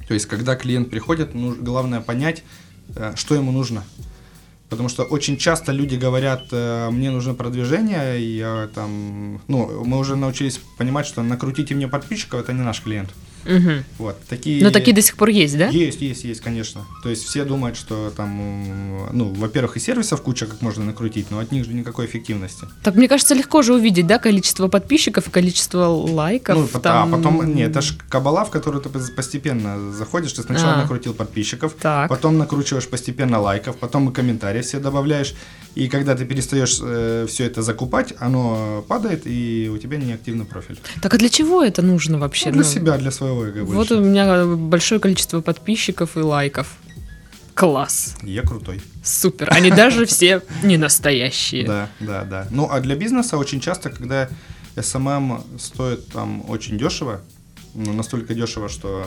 То 0.08 0.14
есть, 0.14 0.26
когда 0.26 0.56
клиент 0.56 0.90
приходит, 0.90 1.34
ну, 1.34 1.56
главное 1.56 2.02
понять, 2.02 2.44
э, 2.96 3.14
что 3.16 3.36
ему 3.36 3.52
нужно. 3.52 3.84
Потому 4.70 4.90
что 4.90 5.04
очень 5.04 5.38
часто 5.38 5.72
люди 5.72 5.96
говорят, 5.96 6.48
э, 6.52 6.90
мне 6.92 7.10
нужно 7.12 7.34
продвижение, 7.34 8.38
я 8.38 8.70
там, 8.76 9.42
ну, 9.48 9.84
мы 9.84 9.98
уже 9.98 10.16
научились 10.16 10.60
понимать, 10.78 11.08
что 11.08 11.24
накрутите 11.24 11.74
мне 11.76 11.88
подписчиков, 11.88 12.42
это 12.42 12.54
не 12.54 12.62
наш 12.62 12.82
клиент. 12.82 13.10
Мгм. 13.46 13.84
Вот, 13.98 14.18
такие... 14.30 14.64
Но 14.64 14.72
такие 14.72 14.94
до 14.96 15.02
сих 15.02 15.16
пор 15.16 15.30
есть, 15.30 15.58
да? 15.58 15.68
Есть, 15.68 16.02
есть, 16.02 16.24
есть, 16.24 16.42
конечно. 16.42 16.86
То 17.04 17.10
есть 17.10 17.24
все 17.24 17.46
думают, 17.46 17.78
что 17.78 18.12
там, 18.16 19.08
ну, 19.14 19.34
во-первых, 19.34 19.78
и 19.78 19.80
сервисов 19.80 20.22
куча, 20.22 20.46
как 20.46 20.62
можно 20.62 20.84
накрутить, 20.86 21.32
но 21.32 21.40
от 21.40 21.52
них 21.52 21.66
же 21.66 21.74
никакой 21.74 22.06
эффективности. 22.06 22.68
Так 22.84 22.96
мне 22.96 23.08
кажется, 23.08 23.34
легко 23.36 23.62
же 23.62 23.74
увидеть, 23.74 24.08
да, 24.08 24.20
количество 24.20 24.68
подписчиков 24.68 25.28
и 25.28 25.32
количество 25.32 25.86
лайков. 25.88 26.58
Ну, 26.58 26.68
пот- 26.68 26.82
там. 26.82 27.14
а 27.14 27.18
потом, 27.18 27.56
нет, 27.56 27.72
это 27.72 27.82
ж 27.82 27.94
кабала, 28.10 28.44
в 28.46 28.50
которую 28.52 28.82
ты 28.84 28.90
пос- 28.90 29.14
постепенно 29.16 29.92
заходишь, 29.92 30.34
ты 30.34 30.42
сначала 30.44 30.74
А. 30.74 30.82
накрутил 30.82 31.14
подписчиков, 31.14 31.74
Так. 31.82 32.10
потом 32.10 32.38
накручиваешь 32.38 32.88
постепенно 32.88 33.40
лайков, 33.40 33.78
потом 33.78 34.10
и 34.10 34.14
комментарии 34.14 34.62
все 34.62 34.80
добавляешь, 34.80 35.34
и 35.76 35.88
когда 35.88 36.16
ты 36.16 36.26
перестаешь 36.26 36.74
все 37.30 37.46
это 37.46 37.62
закупать, 37.62 38.14
оно 38.20 38.84
падает, 38.88 39.24
и 39.26 39.70
у 39.74 39.78
тебя 39.78 39.98
неактивный 39.98 40.46
профиль. 40.46 40.80
Так 41.02 41.14
а 41.14 41.18
для 41.18 41.30
чего 41.30 41.64
это 41.64 41.82
нужно 41.82 42.18
вообще? 42.18 42.48
Ну, 42.48 42.54
для 42.54 42.64
Ну, 42.64 42.68
себя, 42.68 42.98
для 42.98 43.12
своего 43.12 43.29
Вот 43.34 43.76
больше. 43.76 43.96
у 43.96 44.02
меня 44.02 44.46
большое 44.46 45.00
количество 45.00 45.42
подписчиков 45.42 46.18
и 46.18 46.22
лайков. 46.22 46.78
Класс. 47.54 48.16
Я 48.24 48.44
крутой. 48.44 48.82
Супер. 49.04 49.50
Они 49.52 49.70
даже 49.70 50.06
все 50.06 50.42
не 50.64 50.78
настоящие. 50.78 51.66
Да, 51.66 51.90
да, 52.00 52.24
да. 52.24 52.48
Ну, 52.52 52.70
а 52.72 52.80
для 52.80 52.96
бизнеса 52.96 53.38
очень 53.38 53.60
часто, 53.60 53.90
когда 53.90 54.30
SMM 54.76 55.60
стоит 55.60 56.08
там 56.08 56.50
очень 56.50 56.78
дешево, 56.78 57.22
ну, 57.76 57.92
настолько 57.94 58.34
дешево, 58.34 58.70
что 58.70 59.06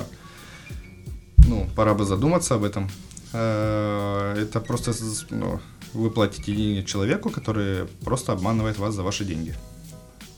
ну, 1.49 1.67
пора 1.75 1.95
бы 1.95 2.05
задуматься 2.05 2.55
об 2.55 2.64
этом. 2.64 2.91
Э, 3.33 4.35
Это 4.38 4.61
просто 4.61 4.93
ну, 5.31 5.61
вы 5.95 6.11
платите 6.11 6.52
деньги 6.55 6.87
человеку, 6.87 7.31
который 7.31 7.87
просто 8.05 8.33
обманывает 8.33 8.79
вас 8.79 8.95
за 8.95 9.02
ваши 9.02 9.25
деньги. 9.25 9.55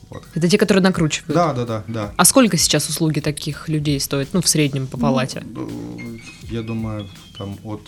Вот. 0.09 0.23
Это 0.33 0.47
те, 0.47 0.57
которые 0.57 0.83
накручивают. 0.83 1.33
Да, 1.33 1.53
да, 1.53 1.65
да, 1.65 1.83
да. 1.87 2.13
А 2.15 2.25
сколько 2.25 2.57
сейчас 2.57 2.87
услуги 2.89 3.19
таких 3.19 3.69
людей 3.69 3.99
стоят? 3.99 4.29
Ну, 4.33 4.41
в 4.41 4.47
среднем 4.47 4.87
по 4.87 4.97
палате. 4.97 5.43
Ну, 5.45 6.19
я 6.49 6.61
думаю, 6.61 7.07
там 7.37 7.57
от 7.63 7.81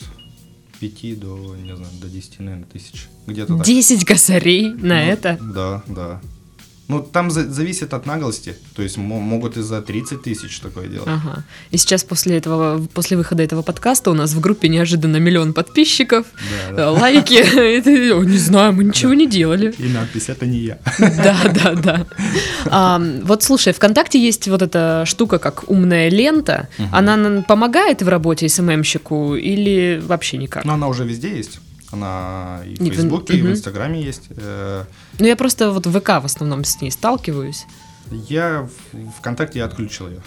5 0.80 1.20
до, 1.20 1.56
не 1.56 1.76
знаю, 1.76 1.92
до 2.02 2.08
10, 2.08 2.40
наверное, 2.40 2.68
тысяч. 2.68 3.08
Где-то 3.28 3.58
так. 3.58 3.66
10 3.66 4.06
косарей 4.06 4.70
на 4.74 4.78
Ну, 5.06 5.12
это. 5.12 5.38
Да, 5.42 5.84
да. 5.88 6.22
Ну, 6.90 7.02
там 7.02 7.30
за- 7.32 7.52
зависит 7.52 7.94
от 7.94 8.06
наглости. 8.06 8.56
То 8.76 8.82
есть 8.82 8.98
мо- 8.98 9.20
могут 9.20 9.58
и 9.58 9.62
за 9.62 9.82
30 9.82 10.22
тысяч 10.24 10.60
такое 10.60 10.88
делать. 10.88 11.08
Ага. 11.10 11.44
И 11.72 11.78
сейчас 11.78 12.04
после 12.06 12.38
этого, 12.38 12.80
после 12.94 13.18
выхода 13.18 13.44
этого 13.44 13.62
подкаста 13.62 14.10
у 14.12 14.14
нас 14.14 14.32
в 14.34 14.40
группе 14.40 14.70
неожиданно 14.70 15.18
миллион 15.18 15.54
подписчиков, 15.54 16.26
Да, 16.70 16.76
да. 16.76 16.82
э, 16.84 16.86
лайки. 16.90 17.34
Это, 17.78 17.90
«О, 18.18 18.24
Не 18.24 18.38
знаю, 18.38 18.72
мы 18.74 18.86
ничего 18.86 19.14
не 19.14 19.28
делали. 19.28 19.74
И 19.78 19.90
надпись 19.90 20.30
«Это 20.30 20.46
не 20.46 20.60
я». 20.60 20.78
Да, 21.00 21.38
да, 21.54 21.74
да. 21.74 22.08
А, 22.68 23.02
вот 23.24 23.44
слушай, 23.44 23.74
ВКонтакте 23.74 24.18
есть 24.20 24.48
вот 24.48 24.62
эта 24.62 25.04
штука, 25.06 25.40
как 25.40 25.70
умная 25.70 26.10
лента. 26.10 26.70
Она 26.94 27.42
помогает 27.42 28.02
в 28.02 28.08
работе 28.08 28.48
СММщику 28.48 29.36
или 29.36 30.02
вообще 30.06 30.38
никак? 30.38 30.64
Но 30.66 30.74
она 30.74 30.88
уже 30.88 31.04
везде 31.04 31.36
есть. 31.38 31.60
Она 31.92 32.62
и 32.66 32.76
в 32.76 32.94
Фейсбуке, 32.94 33.38
и 33.38 33.42
в. 33.42 33.50
Инстаграме 33.50 34.02
есть. 34.02 34.24
Ну, 35.20 35.28
я 35.28 35.36
просто 35.36 35.72
вот 35.72 35.88
в 35.88 36.00
ВК 36.00 36.10
в 36.22 36.26
основном 36.26 36.64
с 36.64 36.82
ней 36.82 36.92
сталкиваюсь. 36.92 37.66
Я 38.12 38.70
в 38.94 39.12
ВКонтакте 39.20 39.60
я 39.60 39.66
отключил 39.66 40.08
ее. 40.10 40.22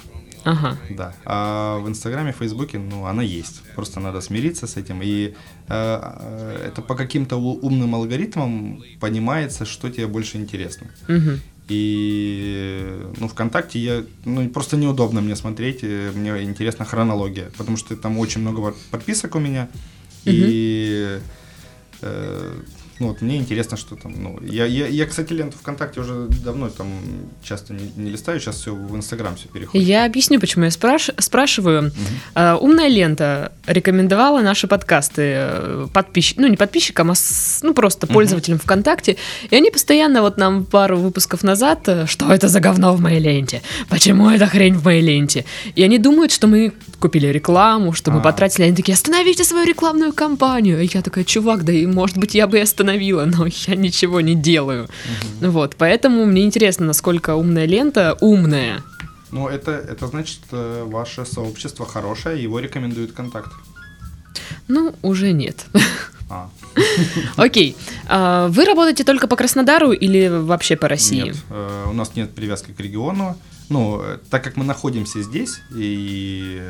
Ага. 0.44 0.78
Да. 0.90 1.14
А 1.24 1.78
в 1.78 1.88
Инстаграме, 1.88 2.32
Фейсбуке, 2.32 2.78
ну, 2.78 3.04
она 3.04 3.22
есть. 3.22 3.62
Просто 3.74 4.00
надо 4.00 4.20
смириться 4.20 4.66
с 4.66 4.76
этим. 4.76 5.00
И 5.02 5.26
э, 5.26 5.32
э, 5.68 6.66
это 6.68 6.82
по 6.82 6.94
каким-то 6.94 7.36
умным 7.36 7.94
алгоритмам 7.94 8.82
понимается, 9.00 9.64
что 9.64 9.90
тебе 9.90 10.06
больше 10.06 10.38
интересно. 10.38 10.86
Мгм. 11.08 11.40
И 11.68 13.06
ну, 13.18 13.28
ВКонтакте 13.28 13.78
я, 13.78 14.04
ну, 14.24 14.48
просто 14.48 14.76
неудобно 14.76 15.20
мне 15.20 15.36
смотреть, 15.36 15.80
э, 15.82 16.10
мне 16.14 16.42
интересна 16.42 16.84
хронология, 16.84 17.50
потому 17.56 17.76
что 17.76 17.96
там 17.96 18.18
очень 18.18 18.40
много 18.40 18.74
подписок 18.90 19.36
у 19.36 19.38
меня, 19.38 19.68
и 20.24 21.20
э, 22.02 22.60
ну, 23.00 23.08
вот 23.08 23.22
мне 23.22 23.38
интересно, 23.38 23.76
что 23.76 23.96
там, 23.96 24.14
ну, 24.22 24.38
я, 24.42 24.66
я, 24.66 24.86
я, 24.86 25.06
кстати, 25.06 25.32
ленту 25.32 25.56
ВКонтакте 25.58 26.00
уже 26.00 26.28
давно 26.44 26.68
там 26.68 26.86
часто 27.42 27.72
не, 27.74 27.90
не 27.96 28.10
листаю, 28.10 28.38
сейчас 28.40 28.56
все 28.56 28.74
в 28.74 28.94
Инстаграм 28.94 29.34
все 29.36 29.48
переходит. 29.48 29.86
Я 29.86 30.04
объясню, 30.04 30.38
почему. 30.38 30.64
Я 30.64 30.70
спраш- 30.70 31.14
спрашиваю. 31.20 31.90
А, 32.34 32.56
умная 32.56 32.88
лента 32.88 33.52
рекомендовала 33.66 34.40
наши 34.42 34.66
подкасты 34.68 35.22
э, 35.24 35.86
подписчик, 35.92 36.36
ну 36.38 36.46
не 36.46 36.56
подписчикам, 36.56 37.10
а 37.10 37.14
с- 37.14 37.60
ну 37.62 37.72
просто 37.74 38.06
пользователям 38.06 38.58
ВКонтакте, 38.58 39.16
и 39.48 39.56
они 39.56 39.70
постоянно 39.70 40.20
вот 40.20 40.36
нам 40.36 40.64
пару 40.66 40.98
выпусков 40.98 41.42
назад, 41.42 41.88
э, 41.88 42.06
что 42.06 42.30
это 42.32 42.48
за 42.48 42.60
говно 42.60 42.92
в 42.94 43.00
моей 43.00 43.20
ленте, 43.20 43.62
почему 43.88 44.28
эта 44.28 44.46
хрень 44.46 44.74
в 44.74 44.84
моей 44.84 45.00
ленте, 45.02 45.44
и 45.74 45.82
они 45.82 45.98
думают, 45.98 46.32
что 46.32 46.46
мы 46.46 46.72
купили 46.98 47.28
рекламу, 47.28 47.94
что 47.94 48.10
мы 48.10 48.18
А. 48.18 48.22
потратили, 48.22 48.64
они 48.66 48.76
такие, 48.76 48.92
остановите 48.94 49.42
свою 49.44 49.64
рекламную 49.66 50.12
кампанию, 50.12 50.80
и 50.82 50.88
я 50.92 51.00
такая, 51.00 51.24
чувак, 51.24 51.64
да 51.64 51.72
и 51.72 51.86
может 51.86 52.18
быть 52.18 52.34
я 52.34 52.46
бы 52.46 52.58
и 52.58 52.60
остановила, 52.60 52.89
но 53.26 53.46
я 53.66 53.74
ничего 53.74 54.20
не 54.20 54.34
делаю, 54.34 54.88
вот, 55.40 55.76
поэтому 55.76 56.24
мне 56.26 56.44
интересно, 56.44 56.86
насколько 56.86 57.34
умная 57.34 57.66
лента 57.66 58.16
умная. 58.20 58.82
Ну, 59.32 59.48
это, 59.48 59.70
это 59.70 60.08
значит, 60.08 60.40
э, 60.50 60.84
ваше 60.86 61.24
сообщество 61.24 61.86
хорошее, 61.86 62.42
его 62.42 62.58
рекомендует 62.58 63.12
контакт. 63.12 63.52
Ну, 64.66 64.94
уже 65.02 65.32
нет. 65.32 65.66
А, 66.28 66.50
Окей. 67.36 67.76
А, 68.08 68.48
Вы 68.48 68.64
работаете 68.64 69.04
только 69.04 69.26
по 69.26 69.36
Краснодару 69.36 69.92
или 69.92 70.28
вообще 70.28 70.76
по 70.76 70.88
России? 70.88 71.24
Нет, 71.24 71.36
э, 71.50 71.86
у 71.88 71.92
нас 71.92 72.16
нет 72.16 72.34
привязки 72.34 72.72
к 72.72 72.80
региону. 72.80 73.36
Ну, 73.68 74.00
э, 74.02 74.18
так 74.30 74.42
как 74.42 74.56
мы 74.56 74.64
находимся 74.64 75.22
здесь, 75.22 75.60
и 75.76 76.60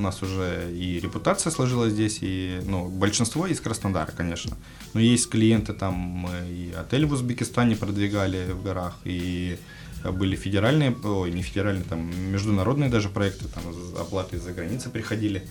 у 0.00 0.02
нас 0.02 0.22
уже 0.22 0.72
и 0.72 0.98
репутация 0.98 1.50
сложилась 1.50 1.92
здесь, 1.92 2.18
и, 2.22 2.60
ну, 2.64 2.88
большинство 2.88 3.46
из 3.46 3.60
Краснодара, 3.60 4.10
конечно. 4.10 4.56
Но 4.94 5.00
есть 5.00 5.28
клиенты, 5.28 5.74
там, 5.74 6.26
и 6.48 6.72
отель 6.72 7.06
в 7.06 7.12
Узбекистане 7.12 7.76
продвигали 7.76 8.50
в 8.50 8.62
горах, 8.62 8.94
и 9.04 9.58
были 10.04 10.36
федеральные, 10.36 10.96
ой, 11.04 11.30
не 11.30 11.42
федеральные, 11.42 11.84
там, 11.84 12.10
международные 12.32 12.88
даже 12.88 13.08
проекты, 13.08 13.44
там, 13.48 13.62
оплаты 14.00 14.36
из-за 14.36 14.52
границы 14.52 14.88
приходили. 14.88 15.46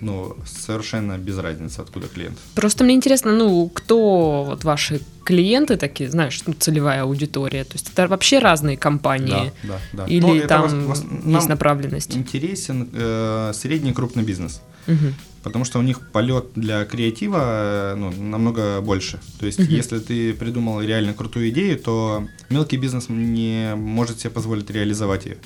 Ну, 0.00 0.36
совершенно 0.46 1.18
без 1.18 1.38
разницы, 1.38 1.80
откуда 1.80 2.06
клиент. 2.08 2.38
Просто 2.54 2.84
мне 2.84 2.94
интересно, 2.94 3.32
ну, 3.32 3.68
кто 3.68 4.44
вот 4.44 4.64
ваши 4.64 5.00
клиенты 5.24 5.76
такие, 5.76 6.08
знаешь, 6.10 6.40
ну, 6.46 6.52
целевая 6.54 7.02
аудитория? 7.02 7.64
То 7.64 7.72
есть 7.74 7.90
это 7.92 8.06
вообще 8.06 8.38
разные 8.38 8.76
компании? 8.76 9.52
Да, 9.64 9.78
да, 9.92 10.04
да. 10.04 10.06
Или 10.06 10.20
Ну, 10.42 10.46
там 10.46 10.64
вос- 10.66 10.86
вос- 11.24 11.34
есть 11.36 11.48
направленность? 11.48 12.16
интересен 12.16 12.88
э, 12.92 13.52
средний 13.54 13.92
крупный 13.92 14.22
бизнес. 14.22 14.60
Мгм. 14.86 15.14
Потому 15.42 15.64
что 15.64 15.78
у 15.78 15.82
них 15.82 16.10
полет 16.12 16.46
для 16.54 16.84
креатива 16.84 17.40
э, 17.42 17.94
ну, 17.96 18.10
намного 18.12 18.80
больше. 18.80 19.18
То 19.40 19.46
есть, 19.46 19.58
Мгм. 19.58 19.68
если 19.70 19.98
ты 19.98 20.32
придумал 20.32 20.80
реально 20.80 21.12
крутую 21.14 21.48
идею, 21.50 21.78
то 21.78 22.26
мелкий 22.50 22.76
бизнес 22.76 23.08
не 23.08 23.74
может 23.76 24.20
себе 24.20 24.30
позволить 24.30 24.70
реализовать 24.70 25.26
ее. 25.26 25.38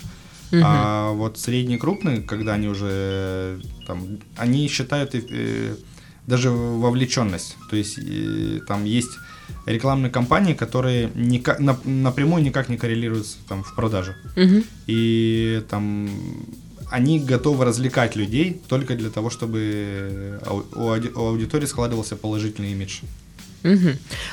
Мгм. 0.50 0.62
А 0.66 1.12
вот 1.12 1.38
средний 1.38 1.78
крупный, 1.78 2.22
когда 2.22 2.52
они 2.54 2.68
уже 2.68 3.58
там, 3.86 4.18
они 4.36 4.68
считают 4.68 5.14
э, 5.14 5.76
даже 6.26 6.50
вовлеченность. 6.50 7.56
То 7.70 7.76
есть 7.76 7.98
э, 7.98 8.60
там 8.68 8.84
есть 8.84 9.10
рекламные 9.66 10.10
кампании, 10.10 10.54
которые 10.54 11.10
никак, 11.14 11.60
нап- 11.60 11.86
напрямую 11.88 12.42
никак 12.42 12.68
не 12.68 12.76
коррелируются 12.76 13.36
там, 13.48 13.62
в 13.62 13.74
продаже. 13.74 14.14
Мгм. 14.36 14.64
И 14.86 15.62
там 15.70 16.08
они 16.90 17.18
готовы 17.20 17.64
развлекать 17.64 18.16
людей 18.16 18.60
только 18.68 18.94
для 18.94 19.08
того, 19.10 19.30
чтобы 19.30 20.40
у 20.74 20.80
ауди- 20.90 21.12
у 21.14 21.26
аудитории 21.28 21.66
складывался 21.66 22.16
положительный 22.16 22.72
имидж. 22.72 23.00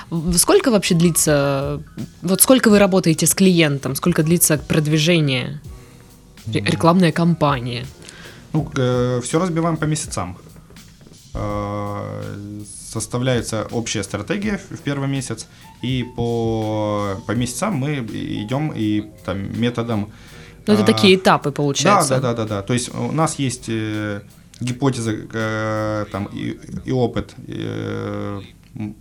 В- 0.09 0.37
Сколько 0.37 0.71
вообще 0.71 0.95
длится, 0.95 1.81
вот 2.21 2.41
сколько 2.41 2.69
вы 2.69 2.79
работаете 2.79 3.25
с 3.27 3.33
клиентом, 3.35 3.95
сколько 3.95 4.23
длится 4.23 4.57
продвижение, 4.57 5.61
ре- 6.47 6.61
рекламная 6.65 7.11
кампания? 7.11 7.85
Ну, 8.53 8.69
все 9.21 9.39
разбиваем 9.39 9.77
по 9.77 9.85
месяцам. 9.85 10.37
Э, 11.33 12.61
Составляется 12.65 13.67
общая 13.69 14.03
стратегия 14.03 14.57
в 14.57 14.79
первый 14.79 15.07
месяц, 15.07 15.47
и 15.83 16.03
по, 16.15 17.21
по 17.27 17.31
месяцам 17.33 17.75
мы 17.75 17.97
идем 17.97 18.73
и 18.75 19.11
там 19.25 19.61
методом... 19.61 20.11
Ну, 20.65 20.73
это 20.73 20.81
а, 20.81 20.85
такие 20.85 21.15
этапы, 21.15 21.49
Да, 21.49 21.55
получается. 21.55 22.15
да, 22.15 22.33
да, 22.33 22.33
да, 22.33 22.45
да. 22.45 22.61
То 22.63 22.73
есть 22.73 22.93
у 22.95 23.11
нас 23.11 23.37
есть 23.37 23.65
э, 23.67 24.21
гипотеза 24.59 25.11
э, 25.11 26.05
там 26.11 26.29
и, 26.33 26.59
и 26.85 26.91
опыт, 26.91 27.35
э, 27.47 28.41
э, 28.75 28.91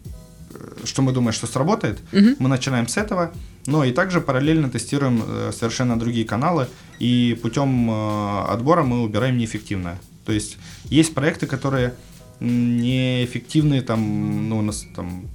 что 0.85 1.01
мы 1.01 1.13
думаем, 1.13 1.33
что 1.33 1.47
сработает. 1.47 1.99
Мгм. 2.13 2.37
Мы 2.39 2.49
начинаем 2.51 2.89
с 2.89 2.99
этого, 2.99 3.33
но 3.69 3.85
и 3.85 3.93
также 3.93 4.23
параллельно 4.23 4.71
тестируем 4.71 5.23
э, 5.27 5.53
совершенно 5.53 5.99
другие 5.99 6.25
каналы, 6.25 6.69
и 6.99 7.39
путем 7.43 7.91
э, 7.91 8.45
отбора 8.49 8.83
мы 8.83 9.03
убираем 9.03 9.37
неэффективное. 9.37 10.01
То 10.25 10.33
есть 10.33 10.57
есть 10.85 11.15
проекты, 11.15 11.47
которые 11.47 11.95
неэффективные, 12.41 13.83
там, 13.83 14.49
ну, 14.49 14.59
у 14.59 14.63
нас 14.63 14.87
там, 14.97 15.27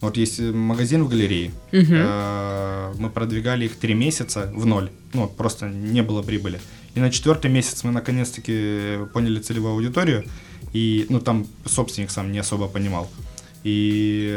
вот 0.00 0.16
есть 0.16 0.40
э, 0.40 0.50
магазин 0.50 1.04
в 1.04 1.08
галерее. 1.08 1.52
Э, 1.70 2.92
мы 2.98 3.08
продвигали 3.08 3.66
их 3.66 3.76
три 3.76 3.94
месяца 3.94 4.50
в 4.52 4.66
ноль, 4.66 4.90
ну, 5.12 5.28
просто 5.28 5.68
не 5.68 6.02
было 6.02 6.22
прибыли. 6.22 6.60
И 6.96 7.00
на 7.00 7.08
четвертый 7.08 7.52
месяц 7.52 7.84
мы 7.84 7.92
наконец-таки 7.92 9.06
поняли 9.12 9.38
целевую 9.38 9.74
аудиторию, 9.74 10.24
и, 10.72 11.06
ну, 11.08 11.20
там 11.20 11.46
собственник 11.66 12.10
сам 12.10 12.32
не 12.32 12.40
особо 12.40 12.66
понимал. 12.66 13.08
И 13.62 14.28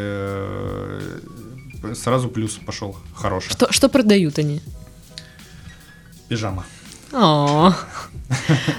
сразу 1.95 2.29
плюс 2.29 2.53
пошел 2.65 2.97
хороший. 3.15 3.49
Что, 3.51 3.71
что 3.71 3.89
продают 3.89 4.37
они? 4.39 4.61
Пижама. 6.29 6.65
О, 7.13 7.73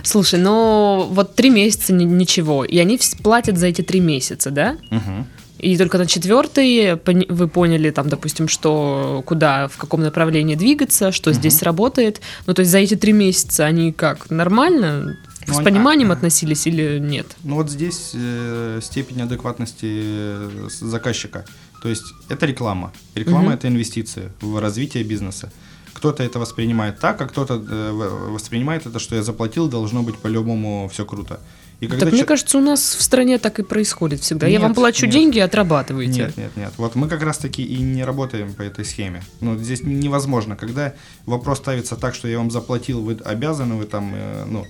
Слушай, 0.03 0.39
ну 0.41 1.09
вот 1.11 1.35
три 1.35 1.49
месяца 1.51 1.93
ни- 1.95 2.05
ничего, 2.05 2.65
и 2.65 2.77
они 2.79 2.99
платят 3.23 3.57
за 3.57 3.67
эти 3.69 3.81
три 3.83 4.01
месяца, 4.01 4.51
да? 4.51 4.77
Мгм. 4.91 5.27
И 5.59 5.77
только 5.77 5.99
на 5.99 6.07
четвертый 6.07 6.95
вы 7.29 7.49
поняли, 7.49 7.91
там, 7.91 8.09
допустим, 8.09 8.47
что 8.47 9.23
куда, 9.27 9.67
в 9.69 9.77
каком 9.79 10.03
направлении 10.03 10.55
двигаться, 10.55 11.11
что 11.11 11.33
здесь 11.33 11.57
сработает. 11.57 12.21
Ну, 12.47 12.55
то 12.55 12.61
есть 12.61 12.71
за 12.71 12.79
эти 12.79 12.95
три 12.95 13.13
месяца 13.13 13.65
они 13.65 13.93
как, 13.93 14.31
нормально? 14.31 15.17
Ну, 15.47 15.55
с 15.55 15.57
они- 15.57 15.65
пониманием 15.65 16.11
а- 16.11 16.15
относились 16.15 16.67
или 16.67 16.99
нет? 17.01 17.27
Ну 17.43 17.55
вот 17.57 17.71
здесь 17.71 18.11
э, 18.15 18.81
степень 18.83 19.23
адекватности 19.23 19.87
э, 19.91 20.69
заказчика. 20.81 21.45
То 21.83 21.89
есть 21.89 22.05
это 22.29 22.47
реклама. 22.47 22.93
Реклама 23.15 23.45
Мгм. 23.45 23.53
это 23.53 23.69
инвестиции 23.69 24.33
в 24.41 24.61
развитие 24.61 25.05
бизнеса. 25.05 25.51
Кто-то 25.93 26.23
это 26.23 26.39
воспринимает 26.39 26.99
так, 27.01 27.21
а 27.21 27.27
кто-то 27.27 27.55
э, 27.55 27.93
воспринимает 28.31 28.87
это, 28.87 28.99
что 28.99 29.17
я 29.17 29.23
заплатил, 29.23 29.69
должно 29.69 30.03
быть 30.03 30.17
по-любому 30.17 30.89
все 30.93 31.05
круто. 31.05 31.41
И 31.81 31.87
когда 31.87 32.07
так 32.07 32.13
мне 32.13 32.23
чё- 32.23 32.27
кажется, 32.27 32.59
у 32.59 32.61
нас 32.61 32.81
в 32.97 33.03
стране 33.03 33.39
так 33.39 33.59
и 33.61 33.63
происходит 33.63 34.21
всегда. 34.21 34.47
Я 34.47 34.55
Нет, 34.55 34.63
вам 34.63 34.75
плачу 34.75 35.07
нет. 35.07 35.13
деньги, 35.15 35.39
отрабатывайте. 35.39 36.21
Нет, 36.23 36.37
нет, 36.37 36.57
нет. 36.57 36.73
Вот 36.77 36.97
мы 36.97 37.09
как 37.09 37.23
раз 37.23 37.39
таки 37.39 37.63
и 37.63 37.79
не 37.81 38.03
работаем 38.05 38.53
по 38.55 38.63
этой 38.63 38.85
схеме. 38.85 39.23
Ну, 39.41 39.57
здесь 39.57 39.83
невозможно. 39.85 40.57
Когда 40.57 40.93
вопрос 41.27 41.59
ставится 41.59 41.95
так, 41.97 42.15
что 42.17 42.27
я 42.29 42.39
вам 42.39 42.51
заплатил, 42.51 43.01
вы 43.03 43.17
обязаны, 43.25 43.77
вы 43.77 43.85
там, 43.85 44.13
э, 44.15 44.45
ну, 44.47 44.67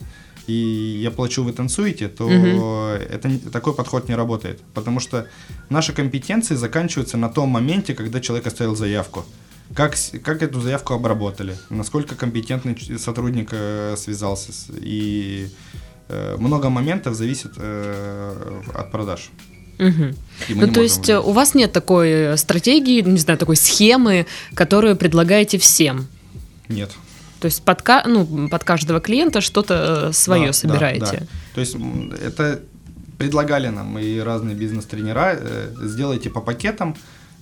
и 0.48 1.00
я 1.02 1.11
плачу, 1.11 1.44
вы 1.44 1.52
танцуете, 1.52 2.08
то 2.08 2.28
Мгм. 2.28 2.61
это 3.14 3.50
такой 3.52 3.74
подход 3.74 4.08
не 4.08 4.16
работает. 4.16 4.61
Потому 4.74 5.00
что 5.00 5.26
наши 5.70 5.92
компетенции 5.92 6.56
заканчиваются 6.56 7.16
на 7.16 7.28
том 7.28 7.48
моменте, 7.50 7.94
когда 7.94 8.20
человек 8.20 8.46
оставил 8.46 8.74
заявку. 8.76 9.24
Как, 9.74 9.94
как 10.24 10.42
эту 10.42 10.61
заявку 10.61 10.94
обработали, 10.94 11.54
насколько 11.70 12.14
компетентный 12.14 12.74
сотрудник 12.98 13.48
э, 13.52 13.96
связался. 13.98 14.52
с- 14.52 14.68
и 14.80 15.48
э, 16.08 16.37
много 16.38 16.70
моментов 16.70 17.14
зависит 17.14 17.52
э, 17.58 18.62
от 18.74 18.90
продаж. 18.90 19.30
Мы 19.78 20.14
Ну, 20.48 20.72
то 20.72 20.80
есть 20.82 21.08
э, 21.11 21.12
влиять. 21.18 21.26
у 21.28 21.32
вас 21.32 21.54
нет 21.54 21.72
такой 21.72 22.08
э, 22.11 22.37
стратегии, 22.37 23.02
не 23.02 23.18
знаю, 23.18 23.38
такой 23.38 23.56
схемы, 23.56 24.26
которую 24.54 24.96
предлагаете 24.96 25.58
всем. 25.58 26.06
Нет. 26.68 26.90
То 27.40 27.46
есть 27.46 27.62
под, 27.62 27.83
ну, 28.07 28.48
под 28.48 28.64
каждого 28.64 29.01
клиента 29.01 29.40
что-то 29.40 30.12
свое 30.12 30.40
Да, 30.42 30.48
да, 30.48 30.53
собираете. 30.53 31.18
да. 31.20 31.27
То 31.55 31.61
есть 31.61 31.77
это 32.22 32.61
предлагали 33.18 33.68
нам 33.68 33.98
и 33.98 34.18
разные 34.18 34.55
бизнес-тренера, 34.55 35.37
э, 35.38 35.74
сделайте 35.83 36.31
по 36.31 36.40
пакетам 36.40 36.96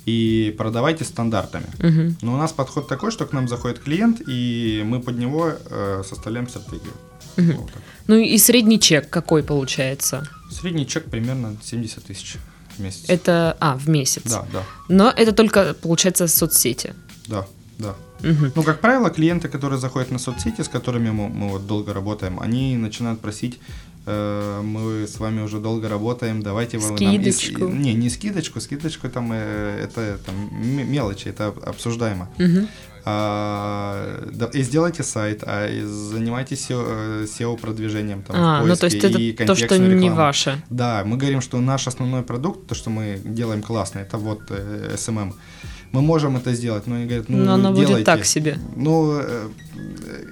и 0.06 0.54
продавайте 0.56 1.04
стандартами. 1.04 1.66
Мгм. 1.78 2.16
Но 2.22 2.34
у 2.34 2.36
нас 2.36 2.52
подход 2.52 2.88
такой, 2.88 3.10
что 3.10 3.26
к 3.26 3.32
нам 3.32 3.48
заходит 3.48 3.80
клиент, 3.80 4.22
и 4.26 4.82
мы 4.86 5.00
под 5.00 5.18
него 5.18 5.52
э, 5.70 6.02
составляем 6.08 6.48
стратегию. 6.48 6.92
Мгм. 7.36 7.56
Вот 7.56 7.72
так. 7.72 7.82
Ну 8.06 8.16
и 8.16 8.38
средний 8.38 8.80
чек 8.80 9.10
какой 9.10 9.42
получается? 9.42 10.26
Средний 10.50 10.86
чек 10.86 11.04
примерно 11.04 11.56
70 11.62 12.04
тысяч 12.04 12.36
в 12.76 12.80
месяц. 12.80 13.04
Это, 13.08 13.56
а, 13.60 13.76
в 13.76 13.88
месяц. 13.88 14.22
Да, 14.24 14.46
да, 14.52 14.62
Но 14.88 15.10
это 15.10 15.32
только, 15.32 15.74
получается, 15.74 16.28
соцсети. 16.28 16.94
да, 17.26 17.46
да. 17.78 17.94
Ну, 18.22 18.62
как 18.62 18.80
правило, 18.80 19.10
клиенты, 19.10 19.48
которые 19.48 19.78
заходят 19.78 20.10
на 20.10 20.18
соцсети, 20.18 20.62
с 20.62 20.68
которыми 20.68 21.10
мы, 21.10 21.28
мы 21.28 21.48
вот 21.48 21.66
долго 21.66 21.92
работаем, 21.92 22.40
они 22.40 22.76
начинают 22.76 23.20
просить, 23.20 23.60
э, 24.06 24.62
мы 24.62 25.06
с 25.06 25.18
вами 25.18 25.42
уже 25.42 25.58
долго 25.58 25.88
работаем, 25.88 26.42
давайте 26.42 26.78
вы 26.78 26.88
нам... 26.88 26.96
и 26.96 27.32
Скидочку. 27.32 27.68
не, 27.68 27.94
не 27.94 28.10
скидочку, 28.10 28.60
скидочку 28.60 29.08
там 29.08 29.30
э, 29.32 29.84
это 29.84 30.18
там, 30.24 30.34
мелочи, 30.52 31.28
это 31.28 31.48
обсуждаемо. 31.48 32.28
Мгм. 32.38 32.68
А, 33.08 34.24
да, 34.32 34.46
и 34.46 34.62
сделайте 34.62 35.04
сайт, 35.04 35.44
а 35.46 35.68
и 35.68 35.80
занимайтесь 35.82 36.68
SEO, 36.68 36.84
э, 36.88 37.26
SEO-продвижением. 37.26 38.22
Там, 38.22 38.36
в 38.36 38.38
А, 38.40 38.64
ну 38.64 38.74
то 38.76 38.86
есть 38.86 39.00
поиске 39.00 39.08
это 39.08 39.18
и 39.20 39.32
то, 39.32 39.54
что 39.54 39.68
контекстную 39.68 39.96
не 39.96 40.06
рекламу. 40.06 40.16
ваше. 40.16 40.62
Да, 40.70 41.02
мы 41.04 41.16
говорим, 41.16 41.40
что 41.40 41.60
наш 41.60 41.86
основной 41.86 42.22
продукт, 42.22 42.66
то, 42.66 42.74
что 42.74 42.90
мы 42.90 43.20
делаем 43.24 43.62
классно, 43.62 44.00
это 44.00 44.18
вот 44.18 44.50
SMM. 44.50 45.34
Мы 45.96 46.02
можем 46.02 46.36
это 46.36 46.52
сделать, 46.54 46.86
но 46.86 46.96
они 46.96 47.06
говорят, 47.06 47.30
ну, 47.30 47.38
Но 47.38 47.54
оно 47.54 47.72
будет 47.72 47.86
делайте. 47.86 48.04
так 48.04 48.26
себе. 48.26 48.58
Ну, 48.76 49.18
э, 49.18 49.48
э, 50.04 50.24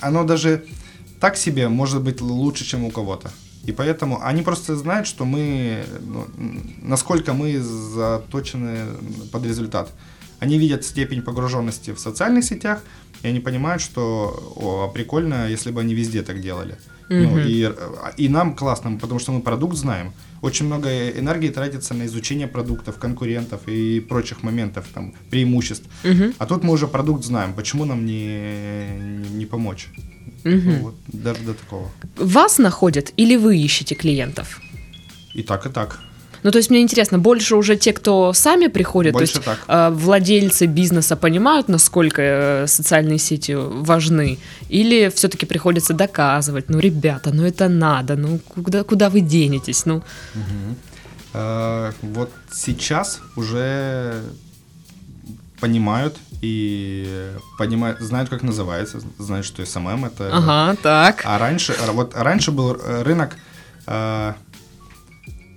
оно 0.00 0.22
даже 0.22 0.62
так 1.18 1.36
себе 1.36 1.68
может 1.68 2.02
быть 2.02 2.20
лучше, 2.20 2.64
чем 2.64 2.84
у 2.84 2.90
кого-то. 2.90 3.28
И 3.64 3.72
поэтому 3.72 4.22
они 4.22 4.42
просто 4.42 4.76
знают, 4.76 5.08
что 5.08 5.24
мы, 5.24 5.84
ну, 6.06 6.26
насколько 6.82 7.32
мы 7.32 7.58
заточены 7.60 8.86
под 9.32 9.44
результат. 9.44 9.90
Они 10.38 10.56
видят 10.56 10.84
степень 10.84 11.22
погруженности 11.22 11.92
в 11.92 11.98
социальных 11.98 12.44
сетях, 12.44 12.78
и 13.24 13.28
они 13.28 13.40
понимают, 13.40 13.82
что 13.82 14.52
о, 14.54 14.88
прикольно, 14.94 15.48
если 15.48 15.72
бы 15.72 15.80
они 15.80 15.94
везде 15.94 16.22
так 16.22 16.40
делали. 16.40 16.76
Ну, 17.08 17.38
и, 17.38 17.64
э, 17.64 18.12
и 18.16 18.28
нам 18.28 18.54
классно, 18.54 18.96
потому 18.98 19.20
что 19.20 19.32
мы 19.32 19.40
продукт 19.40 19.76
знаем. 19.76 20.12
Очень 20.42 20.66
много 20.66 20.88
энергии 20.88 21.48
тратится 21.48 21.94
на 21.94 22.06
изучение 22.06 22.46
продуктов, 22.46 22.98
конкурентов 22.98 23.60
и 23.66 24.00
прочих 24.00 24.42
моментов, 24.42 24.86
там, 24.94 25.14
преимуществ. 25.30 25.86
Мгм. 26.04 26.34
А 26.38 26.46
тут 26.46 26.64
мы 26.64 26.72
уже 26.72 26.86
продукт 26.86 27.24
знаем, 27.24 27.54
почему 27.54 27.84
нам 27.84 28.04
не, 28.04 28.88
не, 29.34 29.46
помочь? 29.46 29.88
Ну, 30.44 30.78
вот, 30.82 30.94
даже 31.08 31.42
до 31.42 31.54
такого. 31.54 31.90
Вас 32.16 32.58
находят 32.58 33.12
или 33.16 33.36
вы 33.36 33.58
ищете 33.58 33.94
клиентов? 33.94 34.60
И 35.34 35.42
так, 35.42 35.66
и 35.66 35.70
так. 35.70 36.00
Ну, 36.42 36.50
то 36.50 36.58
есть 36.58 36.70
мне 36.70 36.80
интересно, 36.80 37.18
больше 37.18 37.56
уже 37.56 37.76
те, 37.76 37.92
кто 37.92 38.32
сами 38.32 38.68
приходят, 38.68 39.12
Больше 39.12 39.34
то 39.34 39.38
есть 39.38 39.44
так. 39.44 39.58
э, 39.68 39.90
владельцы 39.94 40.66
бизнеса 40.66 41.16
понимают, 41.16 41.68
насколько 41.68 42.22
э, 42.22 42.66
социальные 42.66 43.18
сети 43.18 43.54
важны, 43.54 44.38
или 44.68 45.08
все-таки 45.14 45.46
приходится 45.46 45.94
доказывать, 45.94 46.68
ну, 46.68 46.78
ребята, 46.78 47.30
ну 47.32 47.44
это 47.44 47.68
надо, 47.68 48.16
ну 48.16 48.38
куда, 48.38 48.84
куда 48.84 49.10
вы 49.10 49.20
денетесь, 49.20 49.86
ну, 49.86 50.02
Э, 51.34 51.92
вот 52.02 52.30
сейчас 52.50 53.20
уже 53.36 54.22
понимают 55.60 56.16
и 56.40 57.32
понимают, 57.58 58.00
знают, 58.00 58.30
как 58.30 58.42
называется, 58.42 59.00
знают, 59.18 59.44
что 59.44 59.62
SMM 59.62 60.06
это. 60.06 60.30
ага, 60.32 60.76
так, 60.82 61.22
А 61.24 61.38
раньше, 61.38 61.74
а 61.80 61.92
вот 61.92 62.14
раньше 62.14 62.50
был 62.50 62.76
рынок 63.02 63.36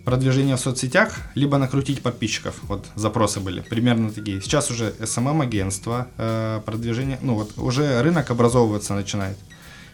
продвижения 0.06 0.56
в 0.56 0.60
соцсетях, 0.60 1.20
либо 1.36 1.58
накрутить 1.58 2.02
подписчиков. 2.02 2.56
Вот 2.64 2.86
запросы 2.96 3.40
были 3.40 3.62
примерно 3.62 4.12
такие. 4.12 4.42
Сейчас 4.42 4.72
уже 4.72 4.94
SMM-агентство, 5.00 6.08
э, 6.18 6.62
продвижение, 6.66 7.18
ну 7.22 7.36
вот 7.36 7.52
уже 7.58 8.02
рынок 8.02 8.30
образовываться 8.32 8.94
начинает. 8.94 9.38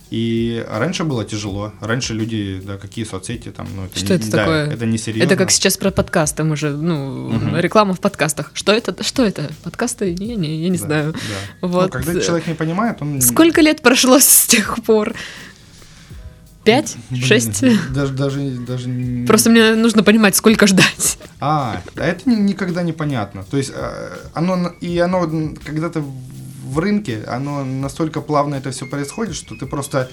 И 0.09 0.65
раньше 0.69 1.03
было 1.03 1.25
тяжело. 1.25 1.73
Раньше 1.81 2.13
люди, 2.13 2.61
да, 2.65 2.77
какие 2.77 3.03
соцсети 3.03 3.49
там, 3.49 3.67
ну 3.75 3.85
это 3.85 3.99
Что 3.99 4.13
не, 4.13 4.19
это 4.21 4.31
да, 4.31 4.37
такое? 4.37 4.67
Это 4.71 4.85
не 4.85 4.97
серьезно. 4.97 5.25
это 5.27 5.35
как 5.35 5.51
сейчас 5.51 5.75
про 5.75 5.91
подкасты, 5.91 6.45
мы 6.45 6.55
же, 6.55 6.69
ну, 6.69 7.27
Мгм. 7.29 7.57
реклама 7.57 7.93
в 7.93 7.99
подкастах, 7.99 8.51
что 8.53 8.71
это, 8.71 9.03
что 9.03 9.25
это, 9.25 9.49
подкасты, 9.63 10.13
не, 10.15 10.35
не, 10.37 10.63
я 10.63 10.69
не 10.69 10.77
Да, 10.77 10.85
знаю, 10.85 11.13
да. 11.13 11.67
Вот, 11.67 11.83
Ну, 11.87 11.89
когда 11.89 12.13
э, 12.13 12.21
человек 12.21 12.47
не 12.47 12.53
понимает, 12.53 13.01
он 13.01 13.21
сколько 13.21 13.59
лет 13.59 13.81
прошло 13.81 14.17
с 14.19 14.45
тех 14.47 14.81
пор? 14.85 15.13
Пять? 16.67 16.95
Шесть? 17.23 17.63
Даже, 17.93 18.13
даже, 18.13 18.39
даже 18.51 18.89
Просто 19.25 19.49
мне 19.49 19.73
нужно 19.75 20.03
понимать, 20.03 20.35
сколько 20.35 20.67
ждать. 20.67 21.17
А, 21.39 21.81
а 21.95 22.03
это 22.03 22.29
ни- 22.29 22.35
никогда 22.35 22.83
непонятно. 22.83 23.43
То 23.43 23.57
есть 23.57 23.71
э, 23.75 24.09
оно 24.33 24.69
и 24.81 24.97
оно 24.99 25.23
н- 25.23 25.55
когда 25.55 25.89
ты 25.89 26.01
в 26.01 26.79
рынке, 26.79 27.23
оно 27.27 27.63
настолько 27.63 28.21
плавно 28.21 28.55
это 28.55 28.71
все 28.71 28.85
происходит, 28.85 29.35
что 29.35 29.55
ты 29.55 29.65
просто 29.65 30.09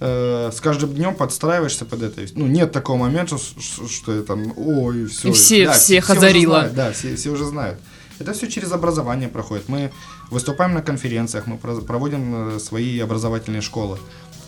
э, 0.00 0.50
с 0.52 0.60
каждым 0.60 0.94
днем 0.94 1.14
подстраиваешься 1.14 1.84
под 1.84 2.02
это. 2.02 2.22
Ну, 2.34 2.46
нет 2.46 2.72
такого 2.72 2.96
момента, 2.96 3.36
ш- 3.36 3.86
что 3.88 4.12
это, 4.12 4.22
там, 4.28 4.52
ой, 4.56 5.06
все. 5.06 5.28
И 5.28 5.32
все- 5.32 5.70
всех 5.72 6.08
озарило. 6.10 6.70
да, 6.74 6.92
все, 6.92 7.14
все 7.16 7.30
уже 7.30 7.44
знают. 7.44 7.78
Это 8.18 8.32
все 8.32 8.48
через 8.48 8.70
образование 8.72 9.28
проходит. 9.28 9.68
Мы 9.68 9.90
выступаем 10.30 10.74
на 10.74 10.82
конференциях, 10.82 11.46
мы 11.46 11.56
про- 11.58 11.80
проводим 11.80 12.56
э, 12.56 12.58
свои 12.60 12.98
образовательные 13.00 13.62
школы 13.62 13.98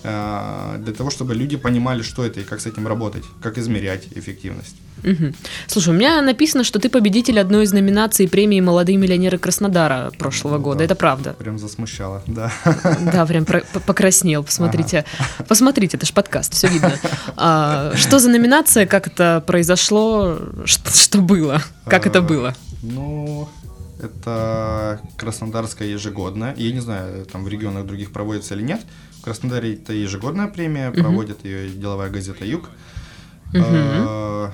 для 0.02 0.92
того, 0.96 1.10
чтобы 1.10 1.34
люди 1.34 1.56
понимали, 1.56 2.02
что 2.02 2.24
это 2.24 2.40
и 2.40 2.42
как 2.44 2.60
с 2.60 2.66
этим 2.66 2.86
работать, 2.88 3.24
как 3.42 3.58
измерять 3.58 4.08
эффективность. 4.14 4.76
Мгм. 5.02 5.34
Слушай, 5.66 5.90
у 5.90 5.92
меня 5.96 6.20
написано, 6.22 6.62
что 6.64 6.78
ты 6.78 6.88
победитель 6.88 7.40
одной 7.40 7.64
из 7.64 7.72
номинаций 7.72 8.28
премии 8.28 8.60
«Молодые 8.60 8.98
миллионеры 8.98 9.38
Краснодара» 9.38 10.12
прошлого 10.18 10.56
Ну 10.58 10.62
года. 10.62 10.78
да. 10.78 10.84
Это 10.84 10.94
правда? 10.94 11.32
Прям 11.38 11.58
засмущало, 11.58 12.22
да. 12.26 12.52
Да, 13.12 13.26
прям 13.26 13.44
про- 13.44 13.64
покраснел. 13.86 14.44
Посмотрите, 14.44 15.04
посмотрите, 15.48 15.96
это 15.96 16.06
ж 16.06 16.12
подкаст, 16.12 16.54
все 16.54 16.68
видно. 16.68 16.92
А, 17.36 17.92
что 17.96 18.18
за 18.18 18.28
номинация, 18.30 18.86
как 18.86 19.06
это 19.08 19.42
произошло, 19.46 20.38
что, 20.66 20.90
что 20.92 21.18
было, 21.18 21.62
как 21.86 22.06
это 22.06 22.20
А, 22.20 22.22
было? 22.22 22.54
Ну, 22.82 23.48
это 24.02 25.00
Краснодарская 25.16 25.88
ежегодная. 25.88 26.54
Я 26.56 26.72
не 26.72 26.80
знаю, 26.80 27.24
там 27.26 27.44
в 27.44 27.48
регионах 27.48 27.86
других 27.86 28.12
проводится 28.12 28.54
или 28.54 28.62
нет. 28.62 28.80
В 29.18 29.22
Краснодаре 29.22 29.74
это 29.74 29.92
ежегодная 29.92 30.48
премия, 30.48 30.90
Мгм. 30.90 31.00
проводит 31.02 31.44
ее 31.44 31.70
деловая 31.70 32.10
газета 32.10 32.44
«Юг». 32.44 32.68
А, 33.54 34.52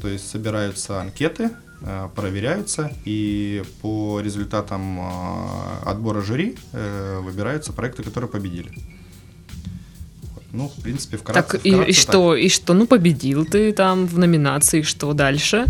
То 0.00 0.08
есть 0.08 0.28
собираются 0.28 1.00
анкеты, 1.00 1.50
а, 1.82 2.08
проверяются, 2.08 2.92
и 3.04 3.62
по 3.80 4.20
результатам 4.20 4.98
а, 5.00 5.82
отбора 5.86 6.20
жюри 6.20 6.56
э, 6.72 7.20
выбираются 7.22 7.72
проекты, 7.72 8.02
которые 8.02 8.28
победили. 8.30 8.70
Ну, 10.52 10.68
в 10.68 10.82
принципе, 10.82 11.16
вкратце. 11.16 11.42
Так, 11.42 11.66
и, 11.66 11.70
вкратце 11.70 11.90
и 11.90 11.94
так. 11.94 12.02
что, 12.02 12.34
и 12.36 12.48
что, 12.48 12.74
ну, 12.74 12.86
победил 12.86 13.44
ты 13.44 13.72
там 13.72 14.06
в 14.06 14.18
номинации, 14.18 14.82
что 14.82 15.12
дальше? 15.12 15.66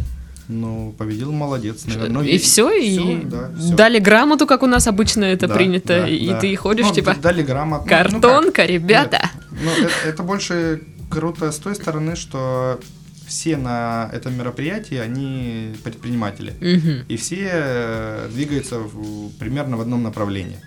Ну, 0.48 0.94
победил, 0.96 1.32
молодец, 1.32 1.84
наверное. 1.86 2.10
Ну, 2.10 2.22
и 2.22 2.38
все, 2.38 2.70
и 2.70 3.24
да, 3.24 3.50
дали 3.76 3.98
грамоту, 3.98 4.46
как 4.46 4.62
у 4.62 4.66
нас 4.66 4.86
обычно 4.86 5.24
это 5.24 5.48
Да, 5.48 5.54
принято, 5.54 6.00
да, 6.02 6.08
и 6.08 6.28
да. 6.28 6.38
ты 6.40 6.54
ходишь, 6.56 6.86
Ну, 6.86 6.94
типа, 6.94 7.14
дали 7.20 7.42
грамотно. 7.42 7.84
Ну, 7.84 7.88
картонка, 7.90 8.62
ну 8.62 8.68
ребята. 8.68 9.30
Нет, 9.50 9.60
ну, 9.64 9.70
это, 9.84 9.92
это 10.08 10.22
больше 10.22 10.82
круто 11.10 11.50
с 11.50 11.56
той 11.58 11.74
стороны, 11.74 12.14
что 12.16 12.78
все 13.26 13.56
на 13.56 14.08
этом 14.12 14.38
мероприятии, 14.38 14.96
они 14.96 15.74
предприниматели. 15.82 16.52
Мгм. 16.60 17.04
И 17.08 17.16
все 17.16 17.48
э, 17.52 18.28
двигаются 18.32 18.78
в- 18.78 19.30
примерно 19.38 19.76
в 19.76 19.80
одном 19.80 20.02
направлении. 20.04 20.58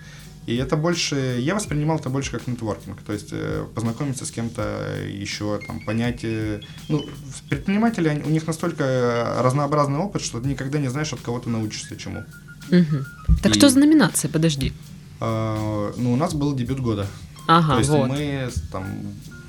И 0.47 0.55
это 0.55 0.77
больше, 0.77 1.37
я 1.39 1.53
воспринимал 1.53 1.97
это 1.99 2.09
больше 2.09 2.31
как 2.31 2.47
нетворкинг, 2.47 3.01
то 3.03 3.13
есть 3.13 3.29
э, 3.31 3.65
познакомиться 3.75 4.25
с 4.25 4.31
кем-то 4.31 4.95
еще, 5.07 5.59
там, 5.67 5.79
понять, 5.85 6.21
э, 6.23 6.61
ну, 6.87 7.05
предприниматели, 7.49 8.07
они- 8.07 8.23
у 8.23 8.29
них 8.29 8.47
настолько 8.47 9.35
разнообразный 9.43 9.99
опыт, 9.99 10.21
что 10.23 10.39
ты 10.39 10.47
никогда 10.47 10.79
не 10.79 10.87
знаешь, 10.89 11.13
от 11.13 11.19
кого 11.21 11.39
ты 11.39 11.49
научишься 11.49 11.95
чему. 11.97 12.23
Мгм. 12.71 13.05
Так 13.43 13.55
И- 13.55 13.59
что 13.59 13.69
за 13.69 13.79
номинация, 13.79 14.29
подожди. 14.31 14.73
А, 15.19 15.93
ну, 15.97 16.13
у 16.13 16.15
нас 16.15 16.33
был 16.33 16.55
дебют 16.55 16.79
года. 16.79 17.05
Ага, 17.47 17.73
То 17.73 17.79
есть 17.79 17.89
вот. 17.89 18.07
мы 18.09 18.49
там 18.71 18.85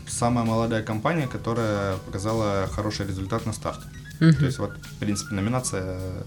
самая 0.06 0.44
молодая 0.44 0.82
компания, 0.82 1.28
которая 1.28 1.96
показала 1.98 2.68
хороший 2.72 3.06
результат 3.06 3.46
на 3.46 3.52
старт. 3.52 3.80
Мгм. 4.20 4.34
То 4.34 4.44
есть 4.46 4.58
вот, 4.58 4.72
в 4.72 4.96
принципе, 4.98 5.34
номинация 5.34 5.82
э, 5.84 6.22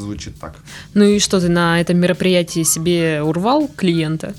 звучит 0.00 0.38
так. 0.40 0.54
Ну 0.94 1.04
и 1.04 1.18
что, 1.18 1.40
ты 1.40 1.48
на 1.48 1.80
этом 1.80 1.98
мероприятии 1.98 2.64
себе 2.64 3.22
урвал 3.22 3.68
клиента? 3.76 4.34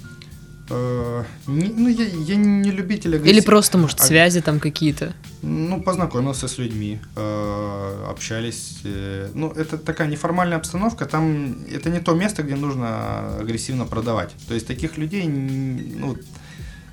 Э, 0.69 1.23
не- 1.47 1.73
ну, 1.77 1.89
я, 1.89 2.05
я 2.05 2.35
не 2.35 2.71
любитель 2.71 3.09
Или 3.15 3.17
агрессив- 3.23 3.45
просто, 3.45 3.77
может, 3.77 3.99
а- 3.99 4.03
связи 4.05 4.41
там 4.41 4.59
какие-то? 4.59 5.13
Ну, 5.41 5.81
познакомился 5.81 6.47
с 6.47 6.57
людьми, 6.59 6.99
э, 7.15 8.05
общались. 8.09 8.77
э, 8.85 9.29
Ну, 9.33 9.47
это 9.49 9.77
такая 9.77 10.07
неформальная 10.07 10.57
обстановка, 10.57 11.05
там 11.05 11.55
это 11.75 11.89
не 11.89 11.99
то 11.99 12.13
место, 12.13 12.43
где 12.43 12.55
нужно 12.55 13.37
агрессивно 13.39 13.85
продавать. 13.85 14.29
То 14.47 14.53
есть 14.53 14.67
таких 14.67 14.97
людей, 14.97 15.27
ну, 15.27 16.15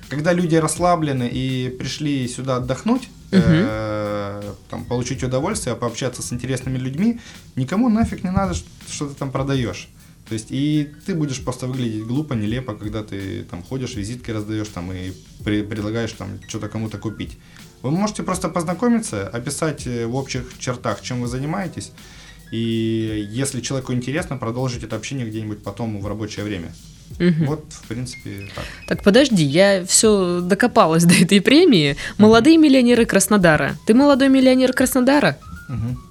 когда 0.09 0.33
люди 0.33 0.55
расслаблены 0.55 1.29
и 1.31 1.69
пришли 1.79 2.27
сюда 2.27 2.57
отдохнуть, 2.57 3.09
э, 3.31 4.53
там, 4.69 4.85
получить 4.85 5.23
удовольствие, 5.23 5.75
пообщаться 5.75 6.21
с 6.21 6.33
интересными 6.33 6.77
людьми, 6.77 7.19
никому 7.55 7.89
нафиг 7.89 8.23
не 8.23 8.31
надо, 8.31 8.55
что 8.55 9.07
ты 9.07 9.15
там 9.15 9.31
продаешь. 9.31 9.87
То 10.27 10.33
есть 10.33 10.47
и 10.49 10.91
ты 11.05 11.15
будешь 11.15 11.43
просто 11.43 11.67
выглядеть 11.67 12.05
глупо, 12.05 12.33
нелепо, 12.33 12.75
когда 12.75 13.03
ты 13.03 13.43
там 13.43 13.63
ходишь, 13.63 13.95
визитки 13.95 14.31
раздаешь 14.31 14.67
там 14.67 14.91
и 14.91 15.11
при- 15.43 15.63
предлагаешь 15.63 16.11
там 16.11 16.39
что-то 16.47 16.69
кому-то 16.69 16.97
купить. 16.97 17.37
Вы 17.81 17.91
можете 17.91 18.23
просто 18.23 18.49
познакомиться, 18.49 19.27
описать 19.27 19.87
э, 19.87 20.05
в 20.05 20.15
общих 20.15 20.43
чертах, 20.59 21.01
чем 21.01 21.21
вы 21.21 21.27
занимаетесь, 21.27 21.91
и 22.51 23.27
если 23.31 23.61
человеку 23.61 23.93
интересно, 23.93 24.37
продолжить 24.37 24.83
это 24.83 24.95
общение 24.95 25.27
где-нибудь 25.27 25.63
потом 25.63 25.99
в 25.99 26.07
рабочее 26.07 26.45
время. 26.45 26.73
Мгм. 27.17 27.45
Вот, 27.47 27.65
в 27.69 27.87
принципе, 27.87 28.47
так. 28.55 28.63
Так, 28.87 29.03
подожди, 29.03 29.43
я 29.43 29.83
все 29.85 30.39
докопалась 30.41 31.03
до 31.03 31.13
этой 31.15 31.41
премии. 31.41 31.97
Молодые 32.17 32.57
миллионеры 32.57 33.05
Краснодара. 33.05 33.75
Ты 33.85 33.93
молодой 33.93 34.29
миллионер 34.29 34.73
Краснодара? 34.73 35.37
Мгм. 35.67 36.01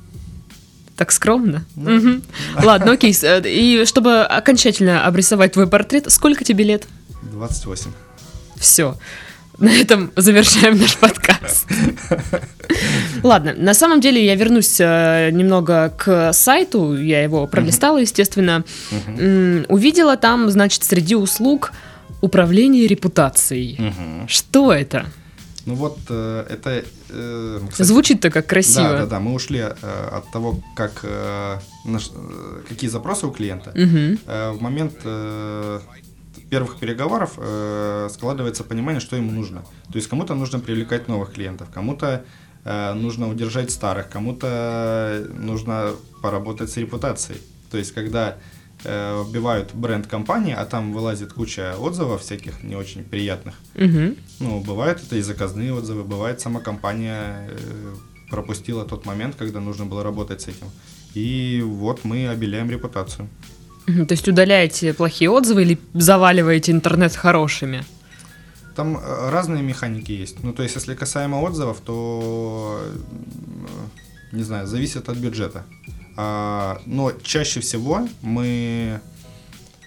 Так 0.97 1.13
скромно. 1.13 1.65
Ну. 1.77 1.91
Мгм. 1.93 2.23
Ладно, 2.63 2.93
окей. 2.93 3.17
э, 3.23 3.43
И 3.49 3.85
чтобы 3.87 4.23
окончательно 4.23 5.07
обрисовать 5.07 5.53
твой 5.53 5.67
портрет, 5.69 6.11
сколько 6.11 6.45
тебе 6.45 6.65
лет? 6.65 6.87
28. 7.33 7.93
Все. 8.57 8.97
На 9.59 9.71
этом 9.71 10.13
завершаем 10.15 10.79
наш 10.79 10.97
подкаст. 10.97 11.67
Ладно, 13.25 13.55
на 13.57 13.75
самом 13.75 14.01
деле 14.01 14.25
я 14.25 14.37
вернусь 14.37 14.77
э, 14.81 15.31
немного 15.33 15.93
к 15.97 16.33
сайту, 16.33 16.97
я 16.97 17.23
его 17.23 17.47
пролистала, 17.49 17.99
естественно. 17.99 18.65
Увидела 19.69 20.17
там, 20.17 20.49
значит, 20.51 20.85
среди 20.85 21.17
услуг 21.17 21.73
управление 22.21 22.87
репутацией. 22.87 23.79
Что 24.29 24.73
это? 24.73 25.07
Ну 25.67 25.75
вот, 25.75 25.99
э, 26.09 26.47
это... 26.49 26.83
э, 27.11 27.61
кстати, 27.69 27.87
Звучит-то 27.87 28.31
как 28.31 28.47
красиво. 28.47 28.89
Да, 28.91 28.99
да, 29.01 29.07
да. 29.07 29.21
Мы 29.21 29.35
ушли 29.35 29.59
э, 29.59 30.09
от 30.13 30.31
того, 30.31 30.61
как, 30.75 31.05
наш- 31.85 32.11
какие 32.69 32.89
запросы 32.89 33.27
у 33.27 33.31
клиента. 33.33 33.73
В 33.75 34.63
момент 34.63 34.95
первых 36.51 36.79
переговоров 36.79 37.35
э, 37.37 38.09
складывается 38.11 38.65
понимание, 38.65 39.01
что 39.01 39.17
ему 39.17 39.31
нужно. 39.33 39.63
То 39.93 39.97
есть 39.97 40.09
кому-то 40.09 40.35
нужно 40.35 40.59
привлекать 40.61 41.09
новых 41.09 41.33
клиентов, 41.33 41.69
кому-то 41.73 42.25
э, 42.65 42.95
нужно 42.95 43.29
удержать 43.29 43.71
старых, 43.71 44.09
кому-то 44.09 45.27
нужно 45.35 45.93
поработать 46.23 46.71
с 46.71 46.77
репутацией. 46.77 47.41
То 47.71 47.79
есть 47.79 47.93
когда 47.93 48.37
э, 48.85 49.25
вбивают 49.29 49.75
бренд 49.75 50.07
компании, 50.07 50.55
а 50.55 50.65
там 50.65 50.93
вылазит 50.93 51.33
куча 51.33 51.75
отзывов 51.79 52.23
всяких 52.23 52.63
не 52.63 52.77
очень 52.77 53.05
приятных, 53.05 53.55
Мгм. 53.75 54.17
ну, 54.41 54.61
бывают 54.61 55.03
это 55.03 55.17
и 55.17 55.21
заказные 55.23 55.73
отзывы, 55.75 56.03
бывает 56.05 56.41
сама 56.41 56.61
компания 56.61 57.49
э, 57.51 57.95
пропустила 58.31 58.85
тот 58.85 59.07
момент, 59.07 59.37
когда 59.39 59.61
нужно 59.61 59.87
было 59.87 60.03
работать 60.03 60.41
с 60.43 60.49
этим. 60.49 60.67
И 61.15 61.63
вот 61.67 62.05
мы 62.05 62.29
обеляем 62.29 62.71
репутацию. 62.71 63.29
То 64.09 64.13
есть 64.13 64.29
удаляете 64.29 64.93
плохие 64.93 65.31
отзывы 65.31 65.63
или 65.63 65.79
заваливаете 65.95 66.73
интернет 66.73 67.15
хорошими? 67.15 67.85
Там 68.77 68.97
э, 68.97 69.31
разные 69.31 69.63
механики 69.63 70.13
есть. 70.13 70.43
Ну, 70.45 70.53
то 70.53 70.63
есть, 70.63 70.75
если 70.77 70.95
касаемо 70.95 71.37
отзывов, 71.41 71.81
то, 71.85 72.81
э, 72.85 74.37
не 74.37 74.43
знаю, 74.45 74.67
зависит 74.67 75.09
от 75.09 75.17
бюджета. 75.17 75.65
А, 76.17 76.81
но 76.87 77.13
чаще 77.23 77.61
всего 77.61 78.09
мы... 78.23 79.01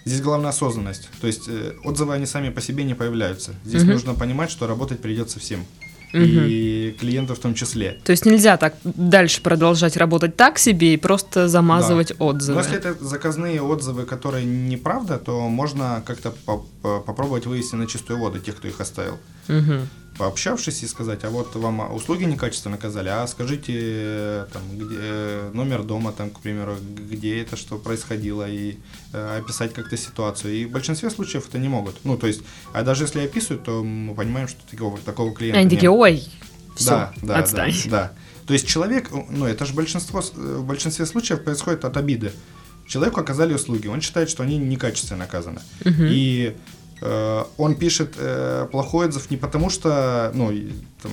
Здесь 0.04 0.20
главная 0.20 0.50
осознанность. 0.50 1.08
То 1.20 1.26
есть, 1.28 1.48
э, 1.48 1.74
отзывы, 1.84 2.12
они 2.14 2.26
сами 2.26 2.50
по 2.50 2.60
себе 2.60 2.84
не 2.84 2.94
появляются. 2.94 3.54
Здесь 3.64 3.82
Мгм. 3.82 3.92
нужно 3.92 4.14
понимать, 4.14 4.50
что 4.50 4.66
работать 4.66 5.00
придется 5.00 5.38
всем. 5.38 5.64
Мгм. 6.12 6.44
И 6.46 6.94
клиенту 7.00 7.34
в 7.34 7.38
том 7.38 7.54
числе. 7.54 7.98
То 8.04 8.12
есть 8.12 8.26
нельзя 8.26 8.56
так 8.56 8.74
дальше 8.84 9.40
продолжать 9.42 9.96
работать 9.96 10.36
так 10.36 10.58
себе 10.58 10.94
и 10.94 10.96
просто 10.96 11.48
замазывать 11.48 12.12
отзывы. 12.18 12.58
Но 12.60 12.64
если 12.64 12.76
это 12.78 12.94
заказные 13.04 13.62
отзывы, 13.62 14.04
которые 14.04 14.44
неправда, 14.44 15.18
то 15.18 15.48
можно 15.48 16.02
как-то 16.06 16.30
по- 16.30 16.64
по- 16.82 17.00
попробовать 17.00 17.46
вывести 17.46 17.76
на 17.76 17.86
чистую 17.86 18.18
воду 18.18 18.38
тех, 18.40 18.56
кто 18.56 18.68
их 18.68 18.80
оставил. 18.80 19.16
Мгм. 19.48 19.88
Пообщавшись 20.22 20.84
и 20.84 20.86
сказать, 20.86 21.24
а 21.24 21.30
вот 21.30 21.56
вам 21.56 21.92
услуги 21.92 22.22
некачественно 22.22 22.76
оказали, 22.76 23.08
а 23.08 23.26
скажите 23.26 23.72
э, 23.76 24.46
там, 24.52 24.62
где, 24.72 24.96
э, 24.96 25.50
номер 25.52 25.82
дома, 25.82 26.12
там, 26.12 26.30
к 26.30 26.38
примеру, 26.38 26.76
где 27.10 27.42
это, 27.42 27.56
что 27.56 27.76
происходило, 27.76 28.48
и 28.48 28.76
э, 29.12 29.38
описать 29.38 29.74
как-то 29.74 29.96
ситуацию. 29.96 30.54
И 30.54 30.64
в 30.64 30.70
большинстве 30.70 31.10
случаев 31.10 31.48
это 31.48 31.58
не 31.58 31.68
могут. 31.68 31.96
Ну, 32.04 32.16
то 32.16 32.28
есть, 32.28 32.42
а 32.72 32.84
даже 32.84 33.02
если 33.02 33.18
описывают, 33.18 33.64
то 33.64 33.82
мы 33.82 34.14
понимаем, 34.14 34.46
что 34.46 34.60
такого, 34.70 34.96
такого 34.98 35.34
клиента 35.34 35.58
Они 35.58 35.68
такие, 35.68 35.90
ой, 35.90 36.22
все, 36.76 36.90
Да, 36.90 37.12
да, 37.20 37.38
отстань. 37.38 37.74
да, 37.86 37.90
да. 37.90 38.12
То 38.46 38.52
есть 38.52 38.68
человек, 38.68 39.10
ну 39.28 39.46
это 39.46 39.66
же 39.66 39.74
большинство, 39.74 40.20
в 40.20 40.64
большинстве 40.64 41.04
случаев 41.04 41.42
происходит 41.42 41.84
от 41.84 41.96
обиды. 41.96 42.30
Человеку 42.86 43.20
оказали 43.20 43.54
услуги, 43.54 43.88
он 43.88 44.00
считает, 44.00 44.30
что 44.30 44.44
они 44.44 44.56
некачественно 44.56 45.24
оказаны. 45.24 45.62
Мгм. 45.84 46.06
И 46.10 46.54
он 47.56 47.74
пишет 47.74 48.14
э, 48.16 48.68
плохой 48.70 49.06
отзыв 49.06 49.30
не 49.30 49.36
потому, 49.36 49.70
что, 49.70 50.30
ну, 50.34 50.52
там, 51.02 51.12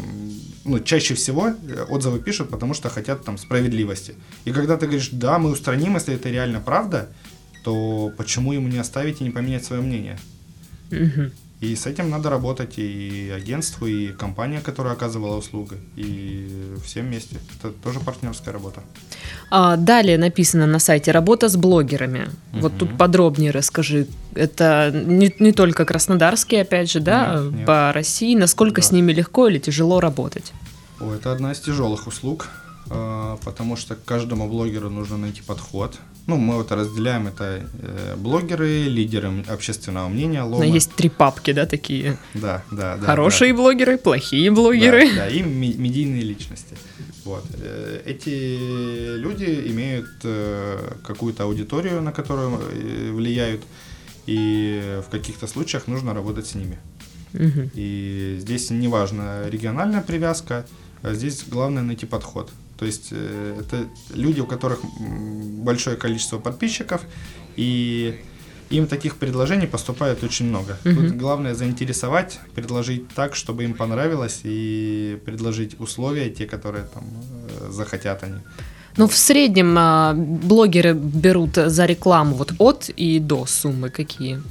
ну, 0.65 0.79
чаще 0.79 1.15
всего 1.15 1.47
э, 1.47 1.85
отзывы 1.89 2.19
пишут, 2.19 2.49
потому 2.49 2.73
что 2.73 2.89
хотят 2.89 3.23
там 3.23 3.37
справедливости. 3.37 4.15
И 4.45 4.51
когда 4.51 4.77
ты 4.77 4.85
говоришь, 4.85 5.09
да, 5.11 5.39
мы 5.39 5.51
устраним, 5.51 5.95
если 5.95 6.13
это 6.13 6.29
реально 6.29 6.59
правда, 6.59 7.09
то 7.63 8.11
почему 8.17 8.53
ему 8.53 8.67
не 8.67 8.77
оставить 8.77 9.21
и 9.21 9.23
не 9.23 9.31
поменять 9.31 9.65
свое 9.65 9.81
мнение? 9.81 10.19
Мгм. 10.91 11.31
И 11.61 11.75
с 11.75 11.85
этим 11.85 12.09
надо 12.09 12.29
работать 12.29 12.75
и 12.77 13.33
агентству, 13.35 13.85
и 13.85 14.13
компания, 14.13 14.61
которая 14.61 14.93
оказывала 14.93 15.35
услугу, 15.35 15.75
и 15.97 16.73
всем 16.85 17.07
вместе. 17.07 17.35
Это 17.59 17.73
тоже 17.73 17.99
партнерская 17.99 18.53
работа. 18.53 18.81
А, 19.51 19.75
далее 19.75 20.17
написано 20.17 20.67
на 20.67 20.79
сайте 20.79 21.11
«Работа 21.11 21.49
с 21.49 21.57
блогерами». 21.57 22.29
Вот 22.53 22.77
тут 22.77 22.97
подробнее 22.97 23.51
расскажи. 23.51 24.07
Это 24.35 24.89
не, 24.93 25.35
не 25.39 25.51
только 25.51 25.83
краснодарские, 25.83 26.61
опять 26.61 26.89
же, 26.89 27.01
да, 27.01 27.41
Нет, 27.43 27.53
нет. 27.53 27.65
по 27.65 27.91
России. 27.93 28.35
Насколько 28.35 28.79
Да. 28.79 28.87
с 28.87 28.91
ними 28.93 29.11
легко 29.11 29.49
или 29.49 29.59
тяжело 29.59 29.99
работать? 29.99 30.53
О, 31.01 31.13
это 31.13 31.33
одна 31.33 31.51
из 31.51 31.59
тяжелых 31.59 32.07
услуг, 32.07 32.47
потому 32.89 33.75
что 33.75 33.95
каждому 33.95 34.47
блогеру 34.49 34.89
нужно 34.89 35.17
найти 35.17 35.41
подход. 35.41 35.97
Ну, 36.27 36.37
мы 36.37 36.55
вот 36.55 36.71
разделяем 36.71 37.27
это 37.27 37.67
э, 37.81 38.15
блогеры, 38.15 38.83
лидеры 38.83 39.43
общественного 39.47 40.09
мнения, 40.09 40.41
Но 40.41 40.57
лома. 40.57 40.65
есть 40.65 40.93
три 40.93 41.09
папки, 41.09 41.53
да, 41.53 41.65
такие. 41.65 42.17
Да, 42.35 42.63
да, 42.71 42.97
да. 42.97 43.05
Хорошие 43.05 43.53
блогеры, 43.53 43.97
плохие 43.97 44.49
да. 44.51 44.55
блогеры. 44.55 45.09
Да, 45.09 45.15
да, 45.15 45.27
и 45.29 45.41
медийные 45.41 46.21
личности. 46.21 46.77
Вот. 47.25 47.45
Э, 47.53 48.01
Эти 48.05 49.15
люди 49.17 49.45
имеют 49.71 50.09
э, 50.23 50.95
какую-то 51.03 51.43
аудиторию, 51.43 52.01
на 52.01 52.11
которую 52.11 52.59
влияют, 53.13 53.63
и 54.27 55.01
в 55.07 55.09
каких-то 55.09 55.47
случаях 55.47 55.87
нужно 55.87 56.13
работать 56.13 56.45
с 56.45 56.55
ними. 56.55 56.77
Мгм. 57.33 57.71
И 57.73 58.37
здесь 58.39 58.69
не 58.69 58.87
важно 58.87 59.47
региональная 59.49 60.01
привязка, 60.01 60.65
а 61.01 61.13
здесь 61.13 61.43
главное 61.47 61.83
найти 61.83 62.05
подход. 62.05 62.51
То 62.79 62.85
есть 62.85 63.09
э, 63.11 63.59
это 63.59 63.87
люди, 64.15 64.39
у 64.39 64.45
которых 64.45 64.79
большое 64.99 65.97
количество 65.97 66.39
подписчиков, 66.39 67.01
и 67.57 68.19
им 68.69 68.87
таких 68.87 69.17
предложений 69.17 69.67
поступает 69.67 70.23
очень 70.23 70.47
много. 70.47 70.77
Мгм. 70.85 70.95
Тут 70.95 71.17
главное 71.17 71.55
заинтересовать, 71.55 72.39
предложить 72.55 73.09
так, 73.09 73.35
чтобы 73.35 73.65
им 73.65 73.73
понравилось, 73.73 74.41
и 74.43 75.19
предложить 75.25 75.79
условия, 75.79 76.29
те, 76.29 76.45
которые 76.45 76.85
там 76.85 77.03
э, 77.03 77.71
захотят 77.71 78.23
они. 78.23 78.39
Ну, 78.97 79.07
в 79.07 79.15
среднем 79.15 79.75
а, 79.77 80.13
блогеры 80.13 80.93
берут 80.93 81.55
за 81.55 81.85
рекламу 81.85 82.35
вот 82.35 82.53
от 82.59 82.89
и 82.89 83.19
до 83.19 83.45
суммы 83.45 83.89
какие? 83.89 84.41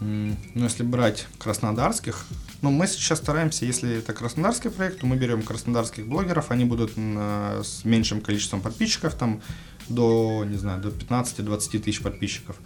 Ну, 0.00 0.36
если 0.54 0.82
брать 0.82 1.26
краснодарских, 1.38 2.26
ну, 2.64 2.70
мы 2.70 2.86
сейчас 2.86 3.18
стараемся, 3.18 3.66
если 3.66 3.98
это 3.98 4.14
краснодарский 4.14 4.70
проект, 4.70 5.00
то 5.00 5.06
мы 5.06 5.16
берем 5.16 5.42
краснодарских 5.42 6.06
блогеров, 6.06 6.50
они 6.50 6.64
будут 6.64 6.92
э, 6.96 7.62
с 7.62 7.84
меньшим 7.84 8.22
количеством 8.22 8.62
подписчиков, 8.62 9.14
там 9.14 9.42
до, 9.88 10.44
не 10.46 10.56
знаю, 10.56 10.80
до 10.80 10.88
15-20 10.88 11.78
тысяч 11.80 12.00
подписчиков. 12.00 12.56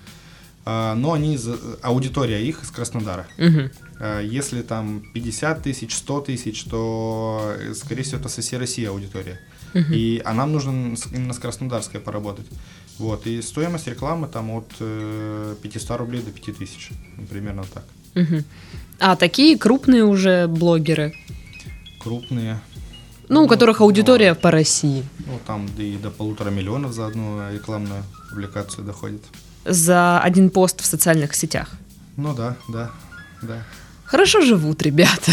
а, 0.64 0.94
но 0.94 1.14
они, 1.14 1.36
аудитория 1.82 2.46
их 2.46 2.62
из 2.62 2.70
Краснодара. 2.70 3.26
А, 3.98 4.20
Если 4.20 4.62
там 4.62 5.02
50 5.14 5.62
тысяч, 5.64 5.96
100 5.96 6.20
тысяч, 6.20 6.64
то, 6.64 7.54
э, 7.58 7.74
скорее 7.74 8.02
всего, 8.02 8.20
это 8.20 8.28
со 8.28 8.40
всей 8.40 8.58
России 8.58 8.84
аудитория. 8.84 9.40
И, 9.92 10.22
а 10.24 10.32
нам 10.32 10.52
нужно 10.52 10.94
именно 11.12 11.32
с 11.32 11.38
Краснодарской 11.38 12.00
поработать. 12.00 12.46
Вот, 12.98 13.26
и 13.26 13.42
стоимость 13.42 13.88
рекламы 13.88 14.28
там 14.28 14.50
от 14.50 14.70
э, 14.80 15.54
500 15.62 15.98
рублей 15.98 16.22
до 16.22 16.30
5000, 16.30 16.90
ну, 17.16 17.26
примерно 17.26 17.64
так. 17.74 17.84
Мгм. 18.14 18.44
А 18.98 19.16
такие 19.16 19.56
крупные 19.56 20.04
уже 20.04 20.46
блогеры, 20.48 21.14
Крупные, 22.00 22.60
ну, 23.28 23.40
у 23.40 23.42
Ну, 23.42 23.48
которых 23.48 23.80
аудитория 23.80 24.34
по 24.34 24.50
России, 24.50 25.04
ну 25.26 25.38
там 25.46 25.66
и 25.78 25.96
до 25.96 26.10
полутора 26.10 26.50
миллионов 26.50 26.92
за 26.92 27.06
одну 27.06 27.40
рекламную 27.52 28.02
публикацию 28.30 28.84
доходит. 28.84 29.22
за 29.64 30.20
один 30.20 30.50
пост 30.50 30.80
в 30.80 30.86
социальных 30.86 31.34
сетях. 31.34 31.70
Ну 32.16 32.34
да, 32.34 32.56
да, 32.68 32.90
да. 33.42 33.62
Хорошо 34.04 34.40
живут 34.40 34.82
ребята. 34.82 35.30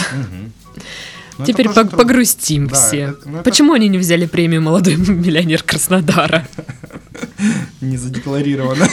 Но 1.38 1.44
это 1.44 1.46
Теперь 1.54 1.70
труд. 1.70 1.90
погрустим 1.92 2.68
Да, 2.68 2.76
все. 2.76 2.98
это- 2.98 3.18
ну, 3.30 3.36
это- 3.38 3.44
Почему 3.44 3.74
они 3.74 3.88
не 3.88 3.98
взяли 3.98 4.26
премию 4.28 4.62
«Молодой 4.62 4.96
миллионер 4.98 5.64
Краснодара»? 5.64 6.48
Не 7.82 7.98
задекларировано. 7.98 8.88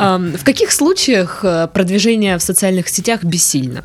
Ам, 0.00 0.32
В 0.32 0.44
каких 0.44 0.72
случаях 0.72 1.44
э, 1.44 1.68
продвижение 1.68 2.36
в 2.38 2.42
социальных 2.42 2.88
сетях 2.88 3.24
бессильно? 3.24 3.84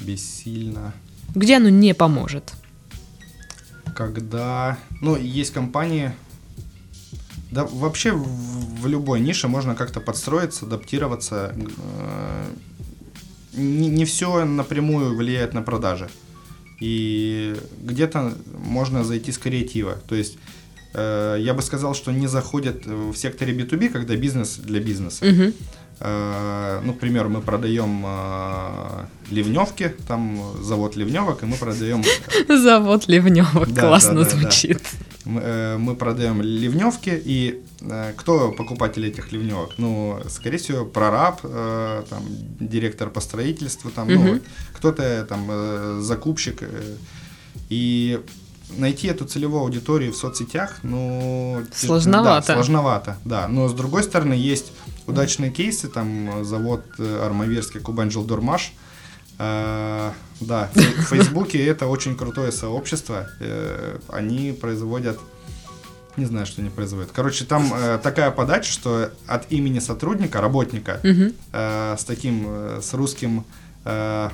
Бессильно. 0.00 0.92
Где 1.34 1.56
оно 1.56 1.68
не 1.68 1.94
поможет? 1.94 2.52
когда, 3.94 4.76
ну, 5.00 5.16
есть 5.16 5.52
компании, 5.52 6.12
да 7.50 7.64
вообще 7.64 8.12
в, 8.12 8.86
любой 8.86 9.20
нише 9.20 9.48
можно 9.48 9.74
как-то 9.74 10.00
подстроиться, 10.00 10.66
адаптироваться. 10.66 11.54
э, 11.56 12.44
Не, 13.52 13.88
не 13.88 14.04
все 14.04 14.44
напрямую 14.44 15.16
влияет 15.16 15.54
на 15.54 15.62
продажи. 15.62 16.10
И 16.80 17.56
где-то 17.82 18.34
можно 18.58 19.04
зайти 19.04 19.30
с 19.30 19.38
креатива. 19.38 19.96
То 20.08 20.16
есть 20.16 20.38
я 20.94 21.54
бы 21.54 21.62
сказал, 21.62 21.94
что 21.94 22.12
не 22.12 22.28
заходят 22.28 22.86
в 22.86 23.14
секторе 23.16 23.52
B2B, 23.52 23.88
когда 23.88 24.16
бизнес 24.16 24.56
для 24.56 24.80
бизнеса. 24.80 25.24
Э, 26.00 26.80
Ну, 26.84 26.92
к 26.92 26.98
примеру, 26.98 27.28
мы 27.30 27.40
продаем 27.40 28.04
э, 28.04 29.06
ливневки, 29.30 29.94
там 30.08 30.40
завод 30.62 30.96
ливневок, 30.96 31.42
и 31.42 31.46
мы 31.46 31.56
продаем 31.56 32.02
Завод 32.48 33.08
Ливнева. 33.08 33.66
Да, 33.66 33.82
Классно 33.82 34.14
да, 34.14 34.24
да, 34.24 34.30
да. 34.30 34.36
звучит. 34.40 34.82
Мы, 35.24 35.40
э, 35.44 35.76
мы 35.78 35.94
продаем 35.94 36.42
ливневки, 36.42 37.12
и 37.24 37.62
э, 37.80 38.12
кто 38.16 38.50
покупатель 38.52 39.06
этих 39.06 39.32
ливневок? 39.32 39.74
Ну, 39.78 40.18
скорее 40.28 40.58
всего, 40.58 40.84
прораб, 40.84 41.40
э, 41.44 42.02
там, 42.10 42.22
директор 42.60 43.08
по 43.10 43.20
строительству, 43.20 43.90
там, 43.90 44.08
ну, 44.08 44.40
кто-то 44.76 45.24
там 45.28 45.46
э, 45.48 46.00
закупщик. 46.02 46.62
э, 46.62 46.96
и 47.70 48.20
найти 48.78 49.08
эту 49.08 49.24
целевую 49.24 49.62
аудиторию 49.62 50.12
в 50.12 50.16
соцсетях, 50.16 50.78
ну... 50.82 51.62
Сложновато. 51.74 52.46
Да, 52.48 52.54
сложновато, 52.54 53.16
да. 53.24 53.48
Но 53.48 53.68
с 53.68 53.72
другой 53.74 54.02
стороны, 54.02 54.34
есть 54.34 54.72
удачные 55.06 55.50
кейсы, 55.50 55.88
там, 55.88 56.40
э, 56.40 56.44
завод 56.44 56.82
э, 56.98 57.24
Армавирский 57.26 57.80
Кубань 57.80 58.10
Жилдурмаш, 58.10 58.72
Э, 59.38 60.12
Да, 60.40 60.70
в 60.74 61.02
Фейсбуке 61.10 61.64
это 61.66 61.86
очень 61.88 62.16
крутое 62.16 62.52
сообщество. 62.52 63.26
Э, 63.40 63.98
Они 64.08 64.52
производят 64.52 65.18
не 66.16 66.26
знаю, 66.26 66.46
что 66.46 66.60
они 66.60 66.70
производят. 66.70 67.10
Короче, 67.12 67.44
там 67.44 67.72
э, 67.74 67.98
такая 68.00 68.30
подача, 68.30 68.70
что 68.72 69.10
от 69.26 69.50
имени 69.50 69.80
сотрудника, 69.80 70.40
работника, 70.40 71.00
Мгм. 71.02 71.32
э, 71.52 71.96
с 71.98 72.04
таким, 72.04 72.44
э, 72.46 72.80
с 72.80 72.94
русским, 72.94 73.44
э, 73.84 74.28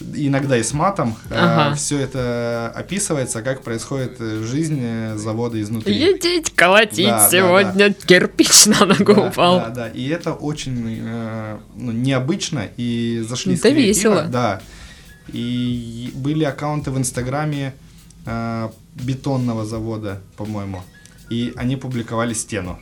иногда 0.00 0.56
и 0.56 0.62
с 0.62 0.72
матом, 0.72 1.16
Ага. 1.30 1.74
все 1.76 1.98
это 1.98 2.72
описывается, 2.74 3.42
как 3.42 3.62
происходит 3.62 4.16
э, 4.20 4.42
жизнь 4.42 4.80
э, 4.80 5.16
завода 5.16 5.60
изнутри. 5.60 5.94
Едеть, 5.94 6.50
колотить 6.54 7.06
Да, 7.06 7.18
да, 7.18 7.30
сегодня 7.30 7.92
кирпич 7.92 8.66
на 8.66 8.86
ногу 8.86 9.14
Да, 9.14 9.20
упал. 9.28 9.58
Да, 9.60 9.68
да, 9.68 9.88
и 9.88 10.08
это 10.08 10.32
очень 10.32 10.98
э, 11.04 11.58
ну, 11.76 11.92
необычно, 11.92 12.68
и 12.76 13.24
зашли 13.28 13.56
с 13.56 13.60
Это 13.60 13.68
весело. 13.70 14.22
Да, 14.24 14.60
и 15.28 16.10
были 16.14 16.44
аккаунты 16.44 16.90
в 16.90 16.98
Инстаграме 16.98 17.74
э, 18.26 18.68
бетонного 18.94 19.64
завода, 19.64 20.20
по-моему, 20.36 20.82
и 21.30 21.52
они 21.56 21.76
публиковали 21.76 22.34
стену. 22.34 22.78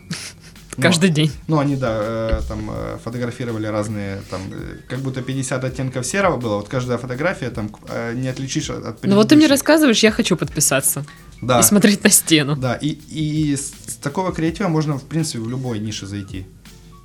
Ну, 0.80 0.88
Каждый 0.88 1.10
день. 1.10 1.30
Ну, 1.46 1.58
они, 1.58 1.76
да, 1.76 1.98
э, 2.00 2.40
там 2.48 2.70
э, 2.70 2.98
фотографировали 3.04 3.66
разные, 3.66 4.22
там, 4.30 4.40
э, 4.50 4.76
как 4.88 5.00
будто 5.00 5.20
50 5.20 5.62
оттенков 5.62 6.06
серого 6.06 6.38
было, 6.38 6.56
вот 6.56 6.68
каждая 6.68 6.96
фотография 6.96 7.50
там 7.50 7.70
не 8.14 8.28
отличишь 8.28 8.70
от 8.70 9.02
Ну 9.04 9.16
вот 9.16 9.28
ты 9.28 9.36
мне 9.36 9.46
рассказываешь, 9.46 10.02
я 10.02 10.10
хочу 10.10 10.36
подписаться 10.36 11.04
Да. 11.42 11.60
и 11.60 11.62
смотреть 11.62 12.02
на 12.02 12.10
стену. 12.10 12.56
Да, 12.56 12.74
и, 12.74 12.88
и 12.88 13.54
с, 13.56 13.72
такого 14.02 14.32
креатива 14.32 14.68
можно, 14.68 14.96
в 14.96 15.04
принципе, 15.04 15.40
в 15.40 15.50
любой 15.50 15.80
нише 15.80 16.06
зайти. 16.06 16.46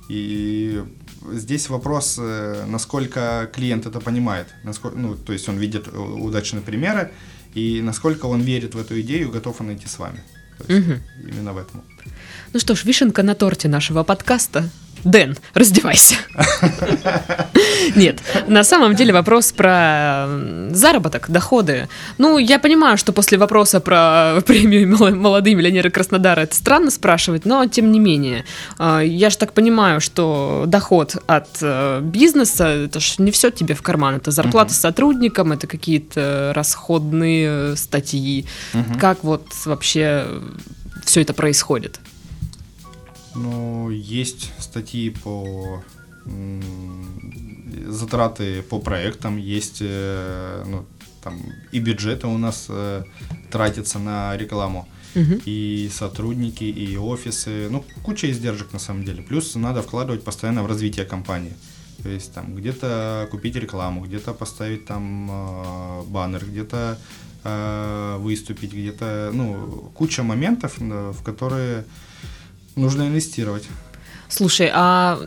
И 0.08 0.82
здесь 1.32 1.68
вопрос, 1.68 2.18
насколько 2.66 3.50
клиент 3.52 3.86
это 3.86 4.00
понимает. 4.00 4.46
Насколько, 4.64 4.96
ну, 4.96 5.14
то 5.14 5.32
есть 5.32 5.48
он 5.48 5.58
видит 5.58 5.88
удачные 5.88 6.62
примеры, 6.62 7.10
и 7.56 7.80
насколько 7.80 8.26
он 8.26 8.42
верит 8.42 8.74
в 8.74 8.78
эту 8.78 9.00
идею, 9.00 9.30
готов 9.30 9.62
он 9.62 9.74
идти 9.74 9.88
с 9.88 9.98
вами. 9.98 10.22
То 10.58 10.72
есть 10.72 10.86
Мгм. 10.86 11.00
Именно 11.26 11.52
в 11.54 11.58
этом. 11.58 11.82
Ну 12.52 12.60
что 12.60 12.74
ж, 12.74 12.84
вишенка 12.84 13.22
на 13.22 13.34
торте 13.34 13.66
нашего 13.68 14.02
подкаста. 14.02 14.68
Дэн, 15.06 15.36
раздевайся. 15.54 16.16
Нет, 17.94 18.20
на 18.48 18.64
самом 18.64 18.96
деле 18.96 19.12
вопрос 19.12 19.52
про 19.52 20.26
заработок, 20.70 21.30
доходы. 21.30 21.88
Ну, 22.18 22.38
я 22.38 22.58
понимаю, 22.58 22.98
что 22.98 23.12
после 23.12 23.38
вопроса 23.38 23.78
про 23.80 24.40
премию 24.46 24.88
«Мол- 24.96 25.14
«Молодые 25.14 25.54
миллионеры 25.54 25.90
Краснодара» 25.90 26.40
это 26.40 26.56
странно 26.56 26.90
спрашивать, 26.90 27.44
но 27.44 27.64
тем 27.66 27.92
не 27.92 28.00
менее. 28.00 28.44
а, 28.78 29.00
Я 29.00 29.30
же 29.30 29.38
так 29.38 29.52
понимаю, 29.52 30.00
что 30.00 30.64
доход 30.66 31.16
от 31.28 31.48
э, 31.62 32.00
бизнеса, 32.02 32.66
это 32.66 32.98
ж 32.98 33.14
не 33.18 33.30
все 33.30 33.50
тебе 33.50 33.74
в 33.76 33.82
карман. 33.82 34.16
Это 34.16 34.32
зарплата 34.32 34.70
Мгм. 34.72 34.80
сотрудникам, 34.80 35.52
это 35.52 35.68
какие-то 35.68 36.52
расходные 36.54 37.48
э, 37.48 37.76
статьи. 37.76 38.46
Мгм. 38.72 38.98
Как 38.98 39.22
вот 39.22 39.46
вообще 39.64 40.26
все 41.04 41.20
это 41.22 41.32
происходит? 41.32 42.00
Ну, 43.36 43.90
есть 43.90 44.52
статьи 44.58 45.10
по 45.10 45.82
затраты 47.86 48.62
по 48.62 48.80
проектам, 48.80 49.36
есть 49.36 49.78
э, 49.80 50.64
ну, 50.66 50.84
там 51.22 51.40
и 51.72 51.78
бюджеты 51.78 52.26
у 52.26 52.38
нас 52.38 52.66
э, 52.68 53.04
тратятся 53.50 53.98
на 53.98 54.36
рекламу. 54.36 54.88
Мгм. 55.14 55.40
и 55.46 55.88
сотрудники, 55.90 56.64
и 56.64 56.98
офисы, 56.98 57.68
ну, 57.70 57.82
куча 58.02 58.30
издержек 58.30 58.74
на 58.74 58.78
самом 58.78 59.02
деле. 59.02 59.22
Плюс 59.22 59.54
надо 59.54 59.80
вкладывать 59.80 60.22
постоянно 60.22 60.62
в 60.62 60.66
развитие 60.66 61.06
компании. 61.06 61.54
То 62.02 62.10
есть 62.10 62.34
там 62.34 62.54
где-то 62.54 63.26
купить 63.30 63.56
рекламу, 63.56 64.04
где-то 64.04 64.34
поставить 64.34 64.84
там 64.84 65.28
э, 65.30 66.02
баннер, 66.08 66.44
где-то 66.44 66.98
э, 67.44 68.16
выступить, 68.18 68.72
где-то, 68.72 69.30
ну, 69.32 69.90
куча 69.94 70.22
моментов, 70.22 70.74
э, 70.80 71.12
в 71.18 71.22
которые 71.22 71.84
нужно 72.76 73.08
инвестировать. 73.08 73.64
Слушай, 74.28 74.70
а 74.72 75.18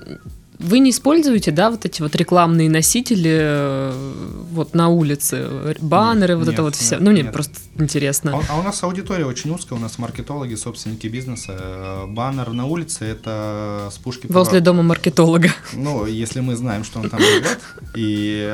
вы 0.60 0.80
не 0.80 0.90
используете, 0.90 1.52
да, 1.52 1.72
вот 1.72 1.86
эти 1.86 2.02
вот 2.02 2.14
рекламные 2.18 2.70
носители 2.70 3.32
э, 3.32 4.14
вот 4.52 4.74
на 4.74 4.90
улице, 4.90 5.38
э, 5.40 5.74
баннеры, 5.80 6.34
Нет, 6.34 6.40
вот 6.40 6.48
это 6.50 6.52
нет, 6.52 6.60
вот 6.62 6.76
все? 6.76 6.96
нет, 6.96 7.02
Ну, 7.02 7.12
нет, 7.12 7.24
нет. 7.26 7.34
просто 7.34 7.54
интересно. 7.78 8.34
А, 8.38 8.42
а 8.56 8.60
у 8.60 8.64
нас 8.64 8.84
аудитория 8.84 9.26
очень 9.26 9.52
узкая, 9.52 9.80
у 9.80 9.82
нас 9.82 9.98
маркетологи, 9.98 10.56
собственники 10.56 11.08
бизнеса. 11.08 11.56
Э, 11.58 12.06
Баннер 12.08 12.50
на 12.52 12.66
улице 12.66 13.06
это 13.06 13.88
с 13.90 13.98
пушки 14.00 14.28
Возле 14.28 14.60
пора- 14.60 14.66
дома 14.66 14.84
маркетолога. 14.84 15.50
Ну, 15.72 16.06
если 16.06 16.42
мы 16.42 16.58
знаем, 16.58 16.84
что 16.84 17.00
он 17.00 17.10
там 17.10 17.22
живет, 17.22 17.60
и 17.96 18.54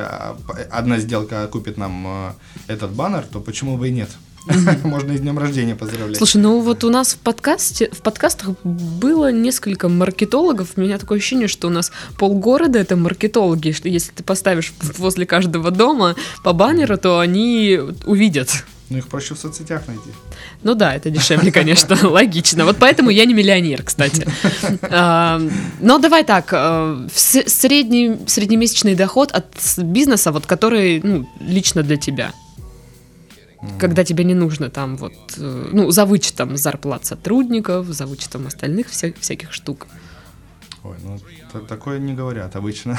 одна 0.70 0.98
сделка 1.00 1.44
купит 1.48 1.76
нам 1.76 2.36
этот 2.68 2.92
баннер, 2.92 3.24
то 3.24 3.40
почему 3.40 3.76
бы 3.78 3.88
и 3.88 3.90
нет? 3.90 4.10
Можно 4.84 5.12
и 5.12 5.16
с 5.16 5.20
днем 5.20 5.38
рождения 5.38 5.74
поздравлять. 5.74 6.16
Слушай, 6.16 6.38
ну 6.38 6.60
вот 6.60 6.84
у 6.84 6.90
нас 6.90 7.14
в 7.14 7.18
подкасте, 7.18 7.90
в 7.92 8.02
подкастах 8.02 8.50
было 8.62 9.32
несколько 9.32 9.88
маркетологов. 9.88 10.70
У 10.76 10.80
меня 10.80 10.98
такое 10.98 11.18
ощущение, 11.18 11.48
что 11.48 11.68
у 11.68 11.70
нас 11.70 11.92
полгорода 12.18 12.78
это 12.78 12.96
маркетологи, 12.96 13.72
что 13.72 13.88
если 13.88 14.12
ты 14.12 14.22
поставишь 14.22 14.72
возле 14.98 15.26
каждого 15.26 15.70
дома 15.70 16.14
по 16.44 16.52
баннеру, 16.52 16.96
то 16.96 17.18
они 17.18 17.78
увидят. 18.04 18.64
Ну, 18.88 18.98
их 18.98 19.08
проще 19.08 19.34
в 19.34 19.38
соцсетях 19.38 19.88
найти. 19.88 20.10
Ну 20.62 20.74
да, 20.74 20.94
это 20.94 21.10
дешевле, 21.10 21.50
конечно, 21.50 21.96
логично. 22.08 22.64
Вот 22.64 22.76
поэтому 22.78 23.10
я 23.10 23.24
не 23.24 23.34
миллионер, 23.34 23.82
кстати. 23.82 24.26
А, 24.82 25.40
Но 25.80 25.98
давай 25.98 26.24
так, 26.24 26.50
э, 26.52 27.08
средний, 27.12 28.16
среднемесячный 28.26 28.94
доход 28.94 29.32
от 29.32 29.46
бизнеса, 29.78 30.30
вот 30.30 30.46
который, 30.46 31.00
ну, 31.02 31.28
лично 31.40 31.82
для 31.82 31.96
тебя. 31.96 32.32
Когда 33.80 34.04
тебе 34.04 34.24
не 34.24 34.34
нужно 34.34 34.68
там 34.70 34.96
вот, 34.96 35.12
э, 35.38 35.70
ну, 35.72 35.90
за 35.90 36.04
вычетом 36.04 36.56
зарплат 36.56 37.04
сотрудников, 37.06 37.86
за 37.86 38.06
вычетом 38.06 38.46
остальных 38.46 38.88
вся, 38.88 39.12
всяких 39.20 39.52
штук. 39.52 39.86
Ой, 40.84 40.96
ну 41.04 41.18
та- 41.52 41.60
такое 41.60 41.98
не 41.98 42.14
говорят 42.14 42.56
обычно. 42.56 42.98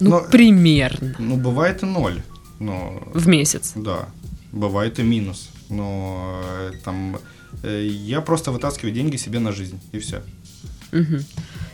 Ну, 0.00 0.10
Но- 0.10 0.20
примерно 0.30 1.14
Ну, 1.18 1.36
бывает 1.36 1.82
и 1.82 1.86
ноль. 1.86 2.22
Но 2.58 3.02
в 3.14 3.28
месяц. 3.28 3.72
да, 3.76 4.08
бывает 4.52 4.98
и 4.98 5.02
минус. 5.02 5.50
Но 5.68 6.40
э, 6.44 6.72
там 6.84 7.18
э, 7.62 7.86
я 7.86 8.20
просто 8.20 8.50
вытаскиваю 8.50 8.94
деньги 8.94 9.16
себе 9.16 9.38
на 9.40 9.52
жизнь, 9.52 9.78
и 9.92 9.98
все. 9.98 10.22
Мгм. 10.92 11.24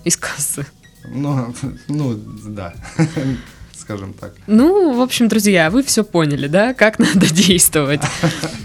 Из 0.04 0.16
кассы. 0.16 0.66
Ну, 1.06 1.54
ну, 1.88 2.14
да, 2.48 2.74
скажем 3.78 4.12
так. 4.12 4.34
Ну, 4.46 4.94
в 4.96 5.00
общем, 5.00 5.28
друзья, 5.28 5.70
вы 5.70 5.82
все 5.82 6.04
поняли, 6.04 6.46
да, 6.46 6.74
как 6.74 6.98
надо 6.98 7.32
действовать. 7.32 8.02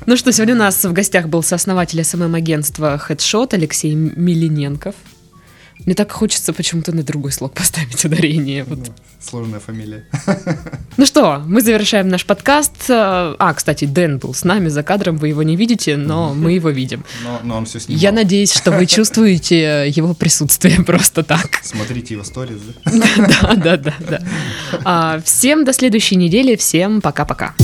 Ну 0.05 0.17
что, 0.17 0.31
сегодня 0.31 0.55
у 0.55 0.57
нас 0.57 0.83
в 0.83 0.93
гостях 0.93 1.27
был 1.27 1.43
сооснователь 1.43 2.03
СММ-агентства 2.03 3.01
Headshot 3.07 3.53
Алексей 3.53 3.95
Милиненков. 3.95 4.95
Мне 5.85 5.95
так 5.95 6.11
хочется 6.11 6.53
почему-то 6.53 6.91
на 6.93 7.03
другой 7.03 7.31
слог 7.31 7.53
поставить 7.53 8.03
ударение. 8.05 8.63
Вот. 8.63 8.79
Ну, 8.79 8.85
Сложная 9.19 9.59
фамилия. 9.59 10.05
Ну 10.95 11.07
что, 11.07 11.41
мы 11.47 11.61
завершаем 11.61 12.07
наш 12.07 12.23
подкаст. 12.23 12.85
А, 12.89 13.53
кстати, 13.55 13.85
Дэн 13.85 14.19
был 14.19 14.35
с 14.35 14.43
нами 14.43 14.67
за 14.67 14.83
кадром, 14.83 15.17
вы 15.17 15.29
его 15.29 15.41
не 15.41 15.55
видите, 15.55 15.97
но 15.97 16.35
мы 16.35 16.51
его 16.51 16.69
видим. 16.69 17.03
Но, 17.23 17.39
но 17.43 17.57
он 17.57 17.65
все 17.65 17.79
снимал. 17.79 17.99
Я 17.99 18.11
надеюсь, 18.11 18.53
что 18.53 18.71
вы 18.71 18.85
чувствуете 18.87 19.89
его 19.89 20.13
присутствие 20.13 20.83
просто 20.85 21.23
так. 21.23 21.61
Смотрите 21.63 22.13
его 22.13 22.23
сторис. 22.23 22.59
Да, 22.85 23.55
да, 23.55 23.77
да, 23.77 23.93
да. 24.07 24.21
А, 24.83 25.21
Всем 25.25 25.65
до 25.65 25.73
следующей 25.73 26.15
недели, 26.15 26.55
всем 26.55 27.01
пока-пока. 27.01 27.55